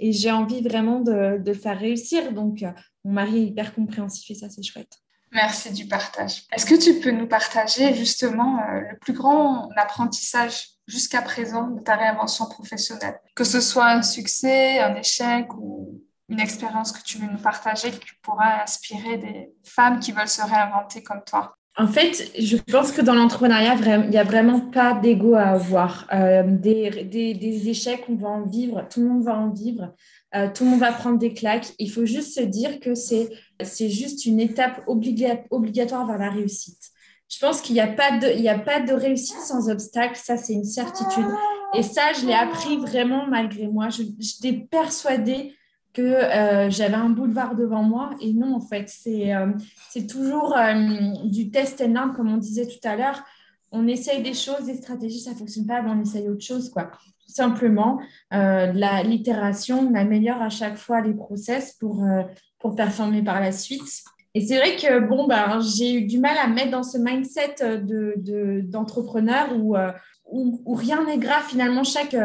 [0.00, 2.32] et, j'ai envie vraiment de, de, le faire réussir.
[2.32, 2.64] Donc,
[3.04, 5.03] mon mari est hyper compréhensif et ça, c'est chouette.
[5.34, 6.44] Merci du partage.
[6.52, 11.80] Est-ce que tu peux nous partager justement euh, le plus grand apprentissage jusqu'à présent de
[11.80, 13.18] ta réinvention professionnelle?
[13.34, 17.90] Que ce soit un succès, un échec ou une expérience que tu veux nous partager
[17.90, 21.56] qui pourra inspirer des femmes qui veulent se réinventer comme toi?
[21.76, 26.06] En fait, je pense que dans l'entrepreneuriat, il n'y a vraiment pas d'ego à avoir.
[26.12, 29.92] Euh, des, échecs, on va en vivre, tout le monde va en vivre.
[30.36, 31.72] Euh, tout le monde va prendre des claques.
[31.80, 33.28] Il faut juste se dire que c'est,
[33.62, 36.78] c'est juste une étape obligatoire vers la réussite.
[37.28, 40.36] Je pense qu'il n'y a, pas de, il a pas de réussite sans obstacle, ça
[40.36, 41.26] c'est une certitude.
[41.76, 43.88] Et ça, je l'ai appris vraiment malgré moi.
[43.88, 45.54] Je, j'étais persuadée
[45.94, 48.10] que euh, j'avais un boulevard devant moi.
[48.20, 49.52] Et non, en fait, c'est, euh,
[50.08, 50.56] toujours
[51.24, 53.22] du test énorme, comme on disait tout à l'heure.
[53.72, 56.68] On essaye des choses, des stratégies, ça ne fonctionne pas, on essaye autre chose.
[56.68, 56.90] Quoi
[57.34, 58.00] simplement,
[58.32, 62.22] euh, la l'itération améliore à chaque fois les process pour, euh,
[62.60, 64.04] pour performer par la suite.
[64.34, 67.56] Et c'est vrai que bon, ben, j'ai eu du mal à mettre dans ce mindset
[67.82, 69.92] de, d'entrepreneur où, euh,
[70.30, 71.44] où, rien n'est grave.
[71.48, 72.16] Finalement, chaque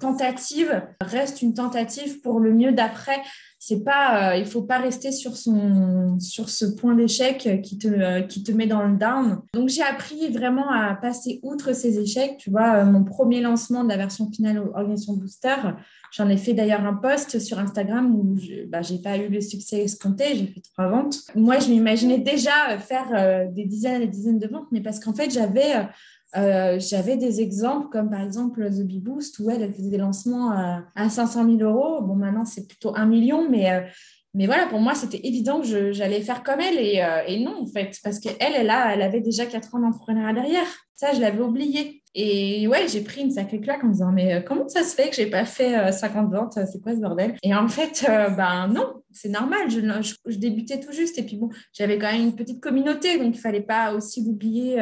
[0.00, 3.20] tentative reste une tentative pour le mieux d'après
[3.66, 8.42] c'est pas, il faut pas rester sur, son, sur ce point d'échec qui te, qui
[8.42, 9.40] te met dans le down.
[9.54, 12.36] Donc, j'ai appris vraiment à passer outre ces échecs.
[12.36, 15.56] Tu vois, mon premier lancement de la version finale Organisation Booster,
[16.16, 19.40] j'en ai fait d'ailleurs un post sur Instagram où je bah, j'ai pas eu le
[19.40, 21.16] succès escompté, j'ai fait trois ventes.
[21.34, 25.14] Moi, je m'imaginais déjà faire des dizaines et des dizaines de ventes, mais parce qu'en
[25.14, 25.86] fait, j'avais
[26.36, 26.78] euh,
[27.16, 31.44] des exemples comme par exemple The Bee Boost où elle, faisait des lancements à, 500
[31.58, 32.02] 000 euros.
[32.02, 33.80] Bon, maintenant c'est plutôt un million, mais, euh,
[34.46, 37.66] voilà, pour moi c'était évident que j'allais faire comme elle et, euh, et, non en
[37.66, 40.66] fait, parce qu'elle, elle, elle avait déjà 4 ans d'entrepreneuriat derrière.
[40.94, 42.03] Ça, je l'avais oublié.
[42.16, 44.94] Et ouais, j'ai pris une sacrée claque en me disant, mais euh, comment ça se
[44.94, 47.34] fait que j'ai pas fait 50 euh, ventes C'est quoi ce bordel?
[47.42, 49.68] Et en fait, euh, ben non, c'est normal.
[49.68, 51.18] Je, débutais tout juste.
[51.18, 53.18] Et puis bon, j'avais quand même une petite communauté.
[53.18, 54.80] Donc, il fallait pas aussi l'oublier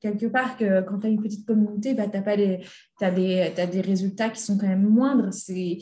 [0.00, 3.10] quelque part que quand tu as une petite communauté, bah, tu as, as
[3.66, 5.32] des résultats qui sont quand même moindres.
[5.32, 5.78] C'est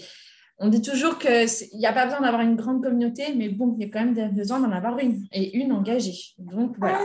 [0.58, 3.84] on dit toujours qu'il n'y a pas besoin d'avoir une grande communauté, mais bon, il
[3.84, 6.34] y a quand même besoin d'en avoir une et une engagée.
[6.38, 7.00] Donc voilà,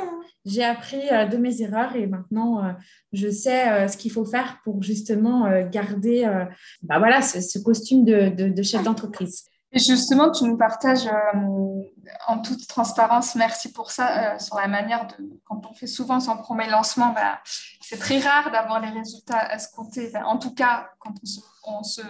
[0.45, 2.71] j'ai appris euh, de mes erreurs et maintenant euh,
[3.13, 6.23] je sais euh, ce qu'il faut faire pour justement garder
[6.81, 9.45] bah voilà, ce, costume de, chef d'entreprise.
[9.73, 11.10] Justement, tu nous partages
[12.27, 16.38] en toute transparence, merci pour ça, sur la manière de, quand on fait souvent son
[16.38, 17.39] premier lancement, bah,
[17.82, 20.12] c'est très rare d'avoir les résultats escomptés.
[20.25, 22.01] en tout cas, quand on se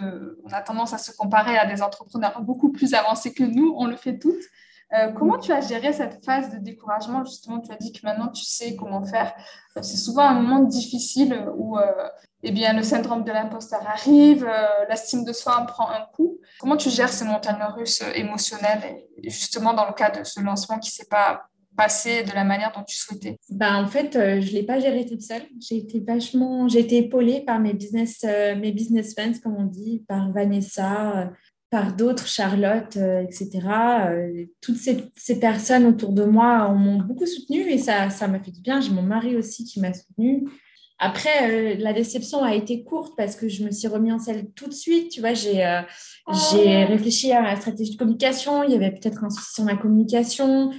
[0.43, 3.86] on, a tendance à se comparer à des entrepreneurs beaucoup plus avancés que nous, on
[3.86, 4.43] le fait toutes.
[4.93, 8.30] Euh, comment tu as géré cette phase de découragement Justement, tu as dit que maintenant
[8.30, 9.34] tu sais comment faire.
[9.76, 11.84] Euh, c'est souvent un moment difficile où euh,
[12.43, 14.47] eh bien, le syndrome de l'imposteur arrive,
[14.89, 16.38] l'estime de soi en prend un coup.
[16.60, 20.89] Comment tu gères ces montagnes russes émotionnelles, justement dans le cas de ce lancement qui
[20.89, 23.38] ne s'est pas passé de la manière dont tu souhaitais?
[23.50, 25.43] Ben, En fait, euh, je ne l'ai pas géré toute seule.
[25.62, 29.65] J'ai été vachement, j'ai été épaulée par mes business, euh, mes business friends, comme on
[29.65, 31.26] dit, par Vanessa, euh,
[31.69, 33.60] par d'autres, Charlotte, etc.
[34.62, 38.51] toutes ces, ces, personnes autour de moi m'ont beaucoup soutenue et ça, ça m'a fait
[38.51, 38.80] du bien.
[38.80, 40.47] J'ai mon mari aussi qui m'a soutenue.
[40.99, 44.67] Après, la déception a été courte parce que je me suis remis en selle tout
[44.67, 45.12] de suite.
[45.12, 45.82] Tu vois, j'ai
[46.53, 48.63] j'ai réfléchi à ma stratégie de communication.
[48.63, 50.71] Il y avait peut-être un souci sur ma communication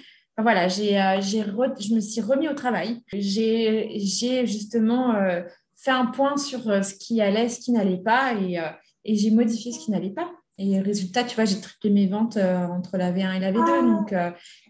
[0.42, 3.02] voilà, j'ai, euh, je me suis remis au travail.
[3.12, 5.42] J'ai, justement euh,
[5.76, 8.58] fait un point sur euh, ce qui allait, ce qui n'allait pas et,
[9.04, 10.30] j'ai modifié ce qui n'allait pas.
[10.58, 13.86] Et résultat, tu vois, j'ai triplé mes ventes entre la V1 et la V2.
[13.86, 14.14] Donc,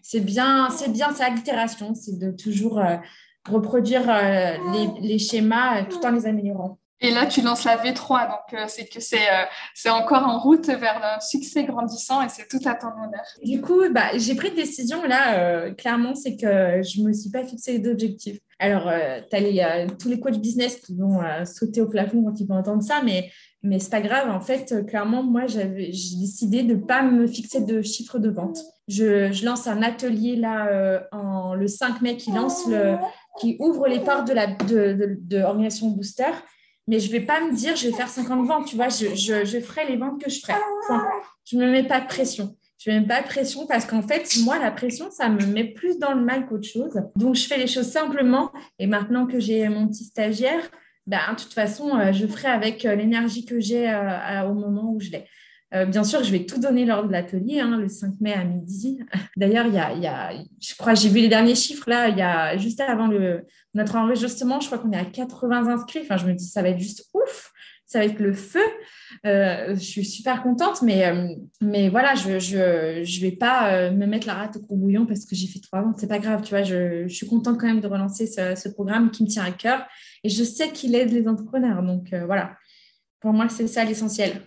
[0.03, 2.79] c'est bien, c'est bien, c'est allitération, c'est de toujours
[3.49, 4.05] reproduire
[4.71, 6.77] les, les, schémas tout en les améliorant.
[7.01, 10.37] Et là, tu lances la V3, donc euh, c'est que c'est euh, c'est encore en
[10.39, 13.23] route vers un succès grandissant et c'est tout à ton honneur.
[13.41, 17.13] Du coup, bah, j'ai pris une décision là, euh, clairement, c'est que je ne me
[17.13, 18.39] suis pas fixé d'objectifs.
[18.59, 18.91] Alors,
[19.31, 22.83] tu as tous les coachs business qui vont sauter au plafond quand ils vont entendre
[22.83, 23.31] ça, mais,
[23.63, 24.29] mais c'est pas grave.
[24.29, 28.59] En fait, clairement, moi, j'ai décidé de ne pas me fixer de chiffre de vente.
[28.89, 32.97] Je, lance un atelier là en, le 5 mai qui, lance le,
[33.39, 34.47] qui ouvre les portes de, la,
[35.95, 36.31] Booster
[36.89, 39.59] mais je ne vais pas me dire je vais faire 50 ventes, tu vois, je,
[39.61, 40.53] ferai les ventes que je ferai.
[41.45, 42.57] Je ne me mets pas de pression.
[42.79, 45.45] Je ne me mets pas de pression parce qu'en fait, moi, la pression, ça me
[45.45, 47.01] met plus dans le mal qu'autre chose.
[47.17, 48.51] Donc, je fais les choses simplement.
[48.79, 50.61] Et maintenant que j'ai mon petit stagiaire,
[51.05, 54.93] ben, de toute façon, euh, je ferai avec euh, l'énergie que j'ai euh, au moment
[54.93, 55.25] où je l'ai.
[55.87, 58.99] bien sûr, je vais tout donner lors de l'atelier, hein, le 5 mai à midi.
[59.35, 62.57] D'ailleurs, il y a, je crois, j'ai vu les derniers chiffres là, il y a
[62.57, 66.01] juste avant le, notre enregistrement, je crois qu'on est à 80 inscrits.
[66.03, 67.51] Enfin, je me dis, ça va être juste ouf,
[67.89, 68.63] ça va être le feu.
[69.25, 74.27] Euh, je suis super contente, mais, euh, voilà, je ne vais pas euh, me mettre
[74.27, 75.97] la rate au courbouillon parce que j'ai fait trois ventes.
[75.97, 76.61] C'est pas grave, tu vois.
[76.61, 79.87] Je, suis contente quand même de relancer ce, ce, programme qui me tient à cœur
[80.23, 81.81] et je sais qu'il aide les entrepreneurs.
[81.81, 82.55] Donc voilà,
[83.21, 84.39] pour moi, c'est ça l'essentiel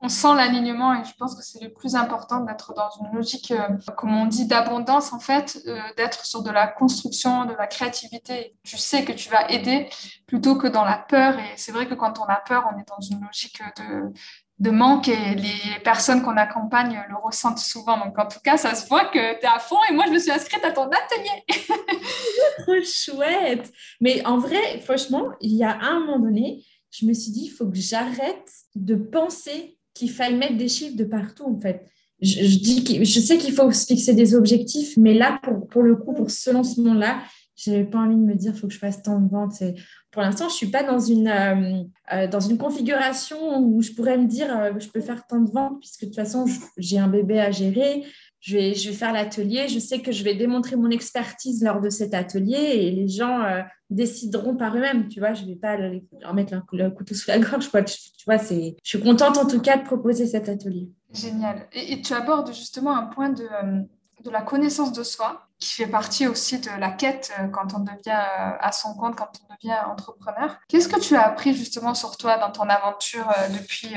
[0.00, 3.50] on sent l'alignement et je pense que c'est le plus important d'être dans une logique,
[3.50, 7.66] euh, comme on dit, d'abondance en fait, euh, d'être sur de la construction, de la
[7.66, 8.54] créativité.
[8.62, 9.88] Tu sais que tu vas aider
[10.26, 11.36] plutôt que dans la peur.
[11.38, 14.12] Et c'est vrai que quand on a peur, on est dans une logique de,
[14.60, 17.98] de manque et les personnes qu'on accompagne le ressentent souvent.
[17.98, 20.12] Donc en tout cas, ça se voit que tu es à fond et moi, je
[20.12, 21.44] me suis inscrite à ton atelier.
[22.58, 23.72] Trop chouette.
[24.00, 27.50] Mais en vrai, franchement, il y a un moment donné, je me suis dit, il
[27.50, 31.84] faut que j'arrête de penser qu'il faille mettre des chiffres de partout, en fait.
[32.20, 35.94] Je, dis je sais qu'il faut se fixer des objectifs, mais là, pour, pour le
[35.96, 37.20] coup, pour ce lancement-là,
[37.58, 39.62] je n'avais pas envie de me dire il faut que je fasse tant de ventes.
[40.10, 41.82] Pour l'instant, je ne suis pas dans une, euh,
[42.12, 45.50] euh, dans une configuration où je pourrais me dire euh, je peux faire tant de
[45.50, 48.04] ventes, puisque de toute façon, j'ai un bébé à gérer.
[48.40, 49.68] Je vais, faire l'atelier.
[49.68, 53.44] Je sais que je vais démontrer mon expertise lors de cet atelier et les gens
[53.90, 55.08] décideront par eux-mêmes.
[55.08, 57.68] Tu vois, je ne vais pas leur mettre le, couteau sous la gorge.
[57.68, 60.88] Tu, vois, je suis contente en tout cas de proposer cet atelier.
[61.12, 61.66] Génial.
[61.72, 63.80] Et, tu abordes justement un point de, euh,
[64.22, 67.80] de la connaissance de soi qui fait partie aussi de la quête euh, quand on
[67.80, 70.56] devient euh, à son compte, quand on devient entrepreneur.
[70.68, 73.94] Qu'est-ce que tu as appris justement sur toi dans ton aventure euh, depuis,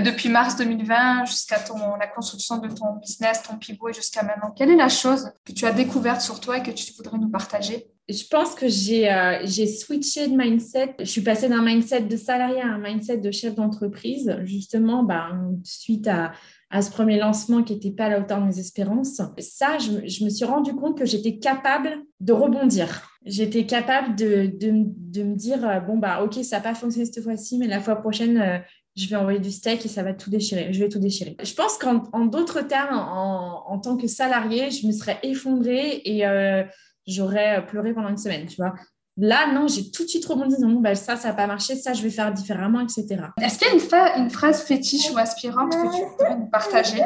[0.00, 1.58] depuis mars 2020 jusqu'à
[1.98, 4.52] la construction de ton business, ton pivot et jusqu'à maintenant?
[4.56, 7.30] Quelle est la chose que tu as découverte sur toi et que tu voudrais nous
[7.30, 7.86] partager?
[8.08, 10.94] Je pense que j'ai j'ai switché de mindset.
[11.00, 15.30] Je suis passée d'un mindset de salarié à un mindset de chef d'entreprise, justement, bah,
[15.64, 16.30] suite à,
[16.70, 19.20] à ce premier lancement qui n'était pas à la hauteur de mes espérances.
[19.38, 23.08] Ça, je, me suis rendu compte que j'étais capable de rebondir.
[23.24, 27.22] J'étais capable de, de, me dire, euh, bon, bah, ok, ça n'a pas fonctionné cette
[27.22, 28.58] fois-ci, mais la fois prochaine, euh,
[28.96, 30.72] je vais envoyer du steak et ça va tout déchirer.
[30.72, 31.36] Je vais tout déchirer.
[31.42, 36.64] Je pense qu'en d'autres termes, en, tant que salarié, je me serais effondrée et euh,
[37.06, 38.74] j'aurais pleuré pendant une semaine, tu vois.
[39.18, 40.56] Là, non, j'ai tout de suite rebondi.
[40.60, 43.06] Non, bah, ça, ça n'a pas marché, ça, je vais faire différemment, etc.
[43.40, 47.02] Est-ce qu'il y a une, phrase fétiche ou aspirante que tu voudrais nous partager?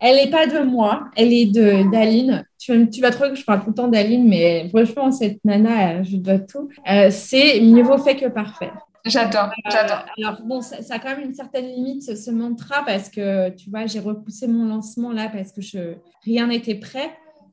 [0.00, 2.44] Elle n'est pas de moi, elle est de d'Aline.
[2.58, 6.02] Tu, tu, vas trouver que je parle tout le temps d'Aline, mais franchement, cette nana,
[6.02, 6.68] je dois tout.
[6.90, 8.72] Euh, c'est mieux vaut fait que parfait.
[9.04, 10.04] J'adore, euh, j'adore.
[10.18, 13.70] alors, bon, ça, a quand même une certaine limite, ce, ce mantra, parce que, tu
[13.70, 15.94] vois, j'ai repoussé mon lancement là parce que je,
[16.24, 17.10] rien n'était prêt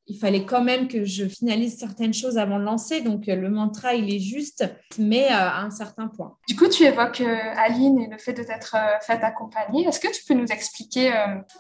[0.10, 3.02] il fallait quand même que je finalise certaines choses avant de lancer.
[3.02, 4.65] Donc, euh, le mantra, il est juste,
[4.98, 6.36] mais euh, à un certain point.
[6.48, 9.88] Du coup, tu évoques euh, Aline et le fait de t'être faite accompagner.
[9.88, 11.12] Est-ce que tu peux nous expliquer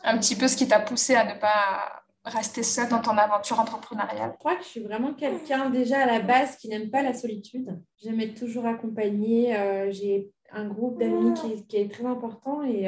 [0.03, 3.59] un petit peu ce qui t'a poussé à ne pas rester seule dans ton aventure
[3.59, 4.31] entrepreneuriale?
[4.33, 7.13] Je crois que je suis vraiment quelqu'un déjà à la base qui n'aime pas la
[7.13, 7.79] solitude.
[8.03, 9.55] J'aime être toujours accompagnée.
[9.91, 11.33] J'ai un groupe d'amis
[11.67, 12.85] qui, est très important et,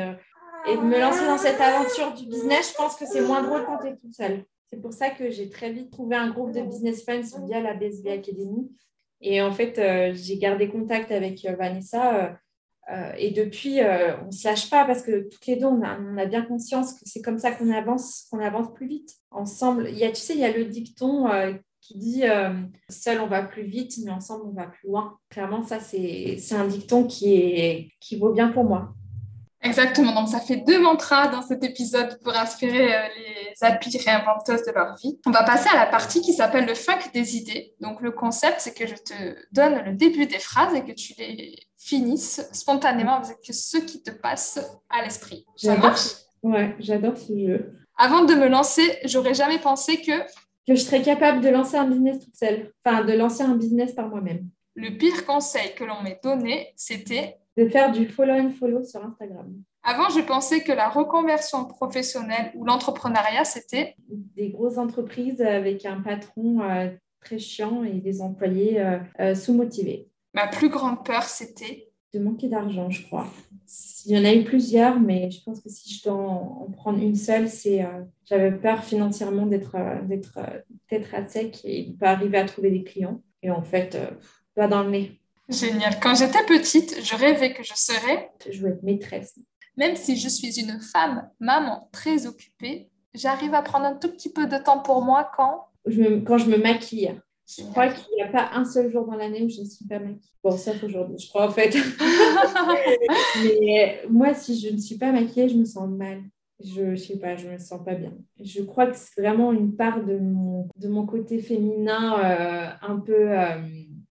[0.68, 3.78] et me lancer dans cette aventure du business, je pense que c'est moins drôle quand
[3.78, 4.46] tu es toute seule.
[4.72, 7.74] C'est pour ça que j'ai très vite trouvé un groupe de business friends via la
[7.74, 8.72] BSB Academy.
[9.20, 12.40] Et en fait, euh, j'ai gardé contact avec euh, Vanessa.
[12.90, 16.42] Euh, et depuis, on ne se pas parce que toutes les deux, on a, bien
[16.42, 19.14] conscience que c'est comme ça qu'on avance, qu'on avance plus vite.
[19.30, 21.30] Ensemble, il y a, tu sais, il y a le dicton
[21.80, 22.24] qui dit
[22.90, 25.18] seul on va plus vite, mais ensemble on va plus loin.
[25.30, 28.94] Clairement, ça, c'est un dicton qui vaut bien pour moi.
[29.64, 30.14] Exactement.
[30.14, 34.72] Donc, ça fait deux mantras dans cet épisode pour inspirer euh, les happy réinventeuses de
[34.72, 35.20] leur vie.
[35.26, 37.76] On va passer à la partie qui s'appelle le funk des idées.
[37.80, 41.14] Donc, le concept, c'est que je te donne le début des phrases et que tu
[41.18, 45.46] les finisses spontanément avec ce qui te passe à l'esprit.
[45.56, 46.08] Ça marche?
[46.42, 47.74] Ouais, j'adore ce jeu.
[47.98, 50.22] Avant de me lancer, j'aurais jamais pensé que...
[50.68, 52.72] Que je serais capable de lancer un business toute seule.
[52.86, 54.48] Enfin, de lancer un business par moi-même.
[54.76, 59.04] Le pire conseil que l'on m'ait donné, c'était de faire du follow and follow sur
[59.04, 59.54] Instagram.
[59.84, 66.02] Avant, je pensais que la reconversion professionnelle ou l'entrepreneuriat, c'était des grosses entreprises avec un
[66.02, 70.08] patron euh, très chiant et des employés euh, euh, sous-motivés.
[70.34, 73.28] Ma plus grande peur, c'était de manquer d'argent, je crois.
[74.06, 77.02] Il y en a eu plusieurs, mais je pense que si je dois en, prendre
[77.02, 77.86] une seule, c'est
[78.26, 80.40] j'avais peur financièrement d'être d'être
[80.90, 83.22] d'être à sec et de ne pas arriver à trouver des clients.
[83.42, 83.98] Et en fait,
[84.56, 85.21] pas dans le nez.
[85.50, 86.00] Génial.
[86.00, 88.32] Quand j'étais petite, je rêvais que je serais.
[88.50, 89.38] Je veux être maîtresse.
[89.78, 94.32] Même si je suis une femme, maman très occupée, j'arrive à prendre un tout petit
[94.32, 97.20] peu de temps pour moi quand je Quand je me maquille.
[97.48, 99.86] Je crois qu'il n'y a pas un seul jour dans l'année où je ne suis
[99.86, 100.22] pas maquillée.
[100.44, 101.76] Bon, sauf aujourd'hui, je crois en fait.
[103.44, 106.22] Mais moi, si je ne suis pas maquillée, je me sens mal.
[106.64, 108.14] Je ne sais pas, je ne me sens pas bien.
[108.40, 113.00] Je crois que c'est vraiment une part de mon, de mon côté féminin euh, un
[113.00, 113.32] peu.
[113.32, 113.58] Euh,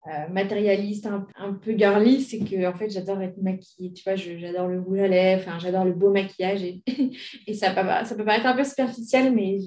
[0.06, 4.66] euh, matérialiste, un, peu girly, c'est que en fait j'adore être maquillée, tu vois, j'adore
[4.66, 6.82] le rouge à lèvres, j'adore le beau maquillage et,
[7.46, 9.58] et ça, peut, ça peut paraître un peu superficiel, mais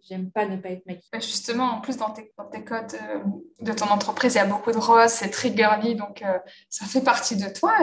[0.00, 1.10] j'aime pas ne pas être maquillée.
[1.12, 3.18] Bah, justement, en plus dans tes, dans tes codes euh,
[3.60, 6.38] de ton entreprise, il y a beaucoup de roses, c'est très girly, donc euh,
[6.70, 7.74] ça fait partie de toi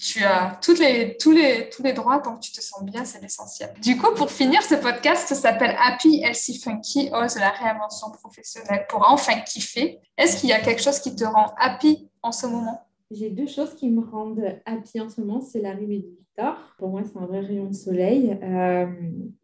[0.00, 3.20] tu as toutes les, tous, les, tous les droits que tu te sens bien, c'est
[3.20, 3.70] l'essentiel.
[3.82, 9.06] Du coup, pour finir, ce podcast s'appelle Happy Healthy Funky, ose la réinvention professionnelle pour
[9.08, 9.98] enfin kiffer.
[10.16, 12.80] Est-ce qu'il y a quelque chose qui te rend happy en ce moment?
[13.10, 16.56] J'ai deux choses qui me rendent happy en ce moment, c'est l'arrivée de Victor.
[16.78, 18.38] Pour moi, c'est un vrai rayon de soleil.
[18.42, 18.86] Euh,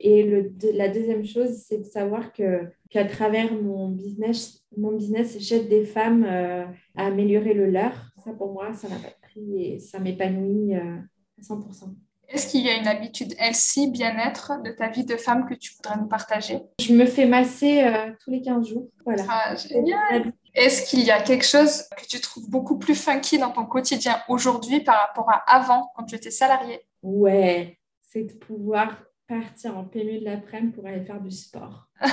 [0.01, 5.37] et le, la deuxième chose, c'est de savoir que qu'à travers mon business, mon business,
[5.41, 6.65] j'aide des femmes euh,
[6.97, 7.93] à améliorer le leur.
[8.25, 10.97] Ça, pour moi, ça n'a pas et ça m'épanouit euh,
[11.39, 11.95] à 100%.
[12.29, 15.73] Est-ce qu'il y a une habitude healthy, bien-être de ta vie de femme que tu
[15.77, 16.59] voudrais nous partager?
[16.81, 18.89] Je me fais masser euh, tous les 15 jours.
[19.05, 19.25] Voilà.
[19.29, 20.33] Ah, génial.
[20.55, 24.21] Est-ce qu'il y a quelque chose que tu trouves beaucoup plus funky dans ton quotidien
[24.29, 26.81] aujourd'hui par rapport à avant, quand tu étais salariée?
[27.03, 28.97] Ouais, c'est de pouvoir
[29.29, 31.89] partir en milieu de l'après-midi pour aller faire du sport.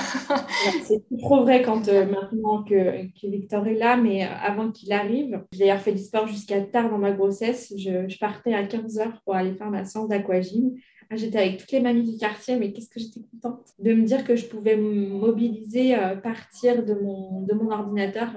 [0.82, 4.92] c'est trop vrai quand euh, maintenant que, que, Victor est là, mais euh, avant qu'il
[4.92, 7.72] arrive, j'ai d'ailleurs fait du sport jusqu'à tard dans ma grossesse.
[7.76, 10.72] Je, je partais à 15 heures pour aller faire ma séance d'aquagym
[11.10, 14.02] Ah, j'étais avec toutes les mamies du quartier, mais qu'est-ce que j'étais contente de me
[14.02, 18.30] dire que je pouvais me mobiliser, euh, partir de mon, de mon ordinateur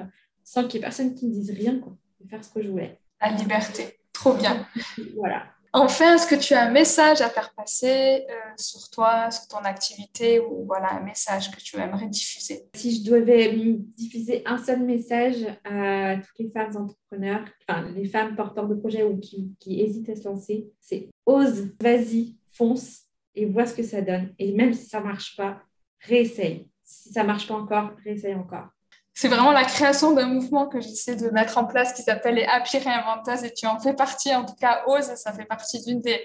[0.43, 2.69] sans qu'il y ait personne qui me dise rien, quoi, de faire ce que je
[2.69, 2.99] voulais.
[3.19, 4.67] La liberté, trop bien.
[5.15, 5.43] voilà.
[5.79, 9.59] Enfin, est-ce que tu as un message à faire passer euh, sur toi, sur ton
[9.59, 12.67] activité ou voilà un message que tu aimerais diffuser?
[12.73, 13.53] Si je devais
[13.95, 19.03] diffuser un seul message à toutes les femmes entrepreneurs, enfin les femmes porteurs de projets
[19.03, 23.03] ou qui, qui hésitent à se lancer, c'est ose, vas-y, fonce
[23.35, 24.33] et vois ce que ça donne.
[24.39, 25.61] Et même si ça ne marche pas,
[26.01, 26.67] réessaye.
[26.83, 28.69] Si ça ne marche pas encore, réessaye encore
[29.19, 32.43] c'est vraiment la création d'un mouvement que j'essaie de mettre en place qui s'appelle les
[32.43, 36.01] Happy Réinventeuses et tu en fais partie, en tout cas, ose, ça fait partie d'une
[36.01, 36.21] des,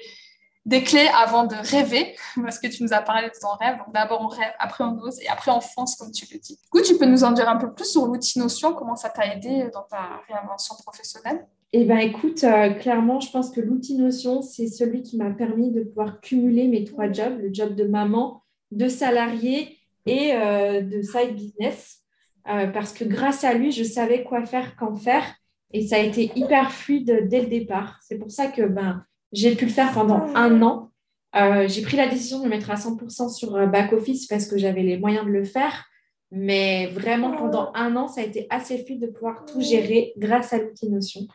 [0.67, 3.79] des clés avant de rêver, parce que tu nous as parlé de ton rêve.
[3.79, 6.57] Donc d'abord on rêve, après on ose et après on fonce, comme tu le dis.
[6.63, 9.09] Du coup, tu peux nous en dire un peu plus sur l'outil Notion, comment ça
[9.09, 11.47] t'a aidé dans ta réinvention professionnelle?
[11.73, 15.71] Eh bien, écoute, euh, clairement, je pense que l'outil Notion, c'est celui qui m'a permis
[15.71, 21.01] de pouvoir cumuler mes trois jobs, le job de maman, de salarié et euh, de
[21.01, 22.02] side business.
[22.49, 25.25] Euh, parce que grâce à lui, je savais quoi faire, quand faire.
[25.73, 27.99] Et ça a été hyper fluide dès le départ.
[28.03, 30.91] C'est pour ça que ben, j'ai pu le faire pendant un an.
[31.35, 34.59] Euh, j'ai pris la décision de me mettre à 100% sur euh, back-office parce que
[34.59, 35.87] j'avais les moyens de le faire.
[36.31, 40.53] Mais vraiment, pendant un an, ça a été assez fluide de pouvoir tout gérer grâce
[40.53, 41.27] à l'outil Notion.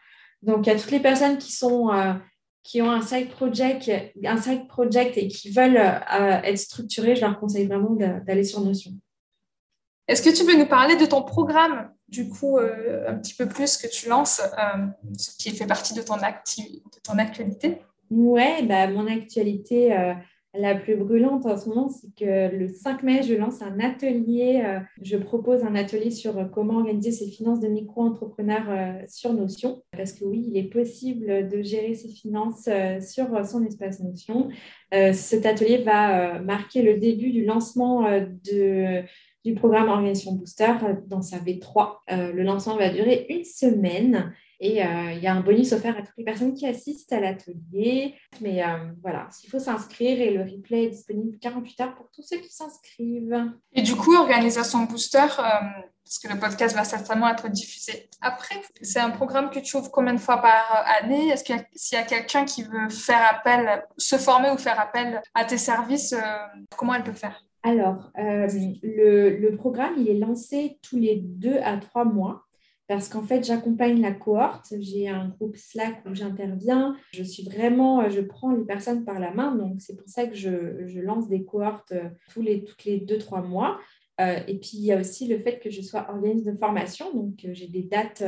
[0.41, 1.91] Donc, à toutes les personnes qui, sont,
[2.63, 3.91] qui ont un side, project,
[4.25, 7.91] un side project et qui veulent être structurées, je leur conseille vraiment
[8.25, 8.93] d'aller sur Notion.
[10.07, 13.45] Est-ce que tu peux nous parler de ton programme, du coup, euh, un petit peu
[13.47, 14.85] plus que tu lances, euh,
[15.17, 17.81] ce qui fait partie de ton, de ton actualité?
[18.09, 20.13] Ouais, bah, mon actualité euh,
[20.53, 24.79] la plus brûlante en ce moment, c'est que le 5 mai, je lance un atelier.
[25.01, 29.83] je propose un atelier sur comment organiser ses finances de micro-entrepreneur sur Notion.
[29.91, 32.69] Parce que oui, il est possible de gérer ses finances
[33.01, 34.47] sur son espace Notion.
[34.91, 38.09] cet atelier va marquer le début du lancement
[38.45, 39.03] de
[39.47, 40.73] du programme Organisation Booster
[41.07, 41.99] dans sa V3.
[42.11, 45.97] Euh, le lancement va durer une semaine et euh, il y a un bonus offert
[45.97, 48.15] à toutes les personnes qui assistent à l'atelier.
[48.41, 52.23] Mais euh, voilà, il faut s'inscrire et le replay est disponible 48 heures pour tous
[52.23, 53.53] ceux qui s'inscrivent.
[53.73, 58.99] Et du coup, Organisation Booster, parce que le podcast va certainement être diffusé après, c'est
[58.99, 61.29] un programme que tu ouvres combien de fois par année?
[61.29, 65.45] Est-ce qu'il y a, quelqu'un qui veut faire appel, se former ou faire appel à
[65.45, 66.15] tes services,
[66.75, 67.46] comment elle peut faire?
[67.67, 68.47] Alors, euh,
[68.81, 72.45] le, programme, il est lancé tous les deux à trois mois
[72.87, 74.73] parce qu'en fait, j'accompagne la cohorte.
[74.79, 76.95] J'ai un groupe Slack où j'interviens.
[77.11, 79.53] Je suis vraiment, euh, je prends les personnes par la main.
[79.53, 83.17] Donc, c'est pour ça que je, lance des cohortes euh, tous les, toutes les deux,
[83.17, 83.81] trois mois.
[84.19, 87.13] et puis, il y a aussi le fait que je sois organisme de formation.
[87.13, 88.23] Donc, j'ai des dates,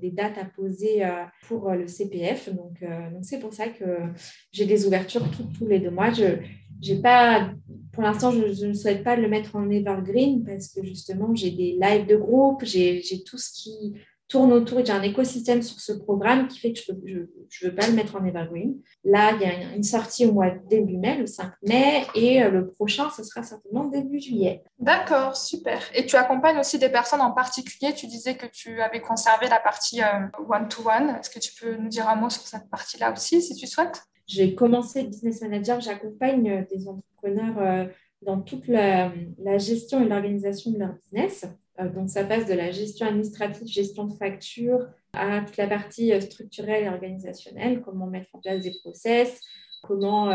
[0.00, 1.08] des dates à poser
[1.46, 2.52] pour le CPF.
[2.52, 2.84] Donc,
[3.22, 3.84] c'est pour ça que
[4.50, 5.24] j'ai des ouvertures
[5.56, 6.12] tous les deux mois.
[6.12, 6.36] Je,
[6.82, 7.52] j'ai pas,
[7.92, 11.78] pour l'instant, je, ne souhaite pas le mettre en evergreen parce que justement, j'ai des
[11.80, 13.94] lives de groupe, j'ai tout ce qui
[14.32, 14.84] tourne autour.
[14.84, 18.16] J'ai un écosystème sur ce programme qui fait que je ne veux pas le mettre
[18.16, 18.76] en evergreen.
[19.04, 22.50] Là, il y a une sortie au mois début mai, le 5 mai, et euh,
[22.50, 24.62] le prochain, ce sera certainement début juillet.
[24.78, 25.82] D'accord, super.
[25.94, 27.92] Et tu accompagnes aussi des personnes en particulier?
[27.92, 30.00] Tu disais que tu avais conservé la partie
[30.48, 31.18] one to -one.
[31.20, 34.02] Est-ce que tu peux nous dire un mot sur cette partie-là aussi, si tu souhaites?
[34.26, 37.84] J'ai commencé business manager, j'accompagne euh, des entrepreneurs euh,
[38.22, 39.12] dans toute la,
[39.58, 41.46] gestion et l'organisation de leur business.
[41.80, 46.18] Euh, donc, ça passe de la gestion administrative, gestion de factures, à toute la partie
[46.20, 49.40] structurelle et organisationnelle, comment mettre en place des process,
[49.82, 50.28] comment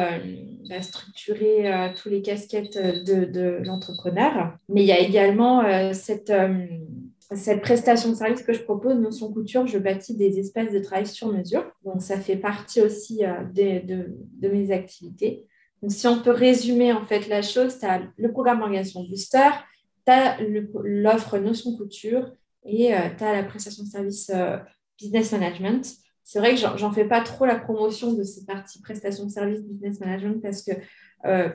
[0.70, 4.56] bah, structurer tous les casquettes de l'entrepreneur.
[4.70, 6.32] Mais il y a également cette
[7.36, 11.06] cette prestation de service que je propose, Notion Couture, je bâtis des espaces de travail
[11.06, 11.70] sur mesure.
[11.84, 15.46] Donc, ça fait partie aussi euh, de, mes activités.
[15.82, 19.50] Donc, si on peut résumer en fait la chose, tu as le programme Organisation Booster,
[20.06, 20.38] tu as
[20.84, 22.32] l'offre Notion Couture
[22.64, 24.58] et euh, tu as la prestation de service euh,
[24.98, 25.86] Business Management.
[26.24, 29.62] C'est vrai que j'en fais pas trop la promotion de cette partie prestation de service
[29.62, 30.72] Business Management parce que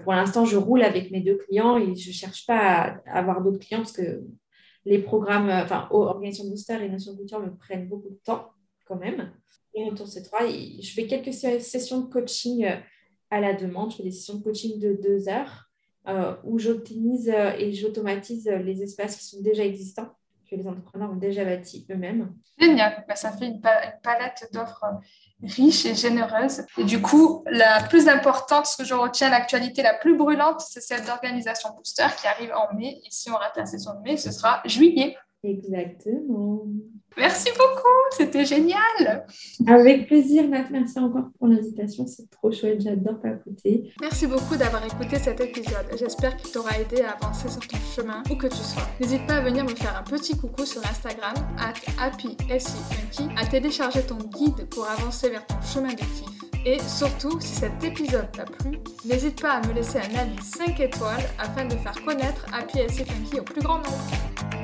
[0.02, 3.58] pour l'instant, je roule avec mes deux clients et je cherche pas à avoir d'autres
[3.58, 4.22] clients parce que
[4.84, 8.50] les programmes, euh, enfin, Organisation Booster et Notion Culture me prennent beaucoup de temps
[8.86, 9.32] quand même.
[9.74, 12.76] Et autour de ces trois, je fais quelques sessions de coaching euh,
[13.30, 13.90] à la demande.
[13.92, 15.70] Je fais des sessions de coaching de deux heures
[16.08, 20.10] euh, où j'optimise et j'automatise les espaces qui sont déjà existants,
[20.52, 22.32] que les entrepreneurs ont déjà bâtis eux-mêmes.
[22.58, 24.84] Génial, bah, ça fait une, palette d'offres
[25.42, 26.62] riche et généreuse.
[26.78, 30.80] Et du coup, la plus importante, ce que je retiens, l'actualité la plus brûlante, c'est
[30.80, 33.00] celle d'Organisation Booster qui arrive en mai.
[33.04, 35.16] Et si on rate la saison de mai, ce sera juillet.
[35.44, 36.66] Exactement.
[37.16, 39.26] Merci beaucoup, c'était génial.
[39.66, 40.66] Avec plaisir, Nat.
[40.70, 42.06] Merci encore pour l'invitation.
[42.06, 43.92] C'est trop chouette, j'adore papoter.
[44.00, 45.86] Merci beaucoup d'avoir écouté cet épisode.
[45.98, 48.86] J'espère qu'il t'aura aidé à avancer sur ton chemin, où que tu sois.
[49.00, 51.74] N'hésite pas à venir me faire un petit coucou sur Instagram, at
[53.36, 56.42] à télécharger ton guide pour avancer vers ton chemin de kiff.
[56.64, 60.78] Et surtout, si cet épisode t'a plu, n'hésite pas à me laisser un avis 5
[60.78, 64.61] étoiles afin de faire connaître Happy SC Funky au plus grand nombre.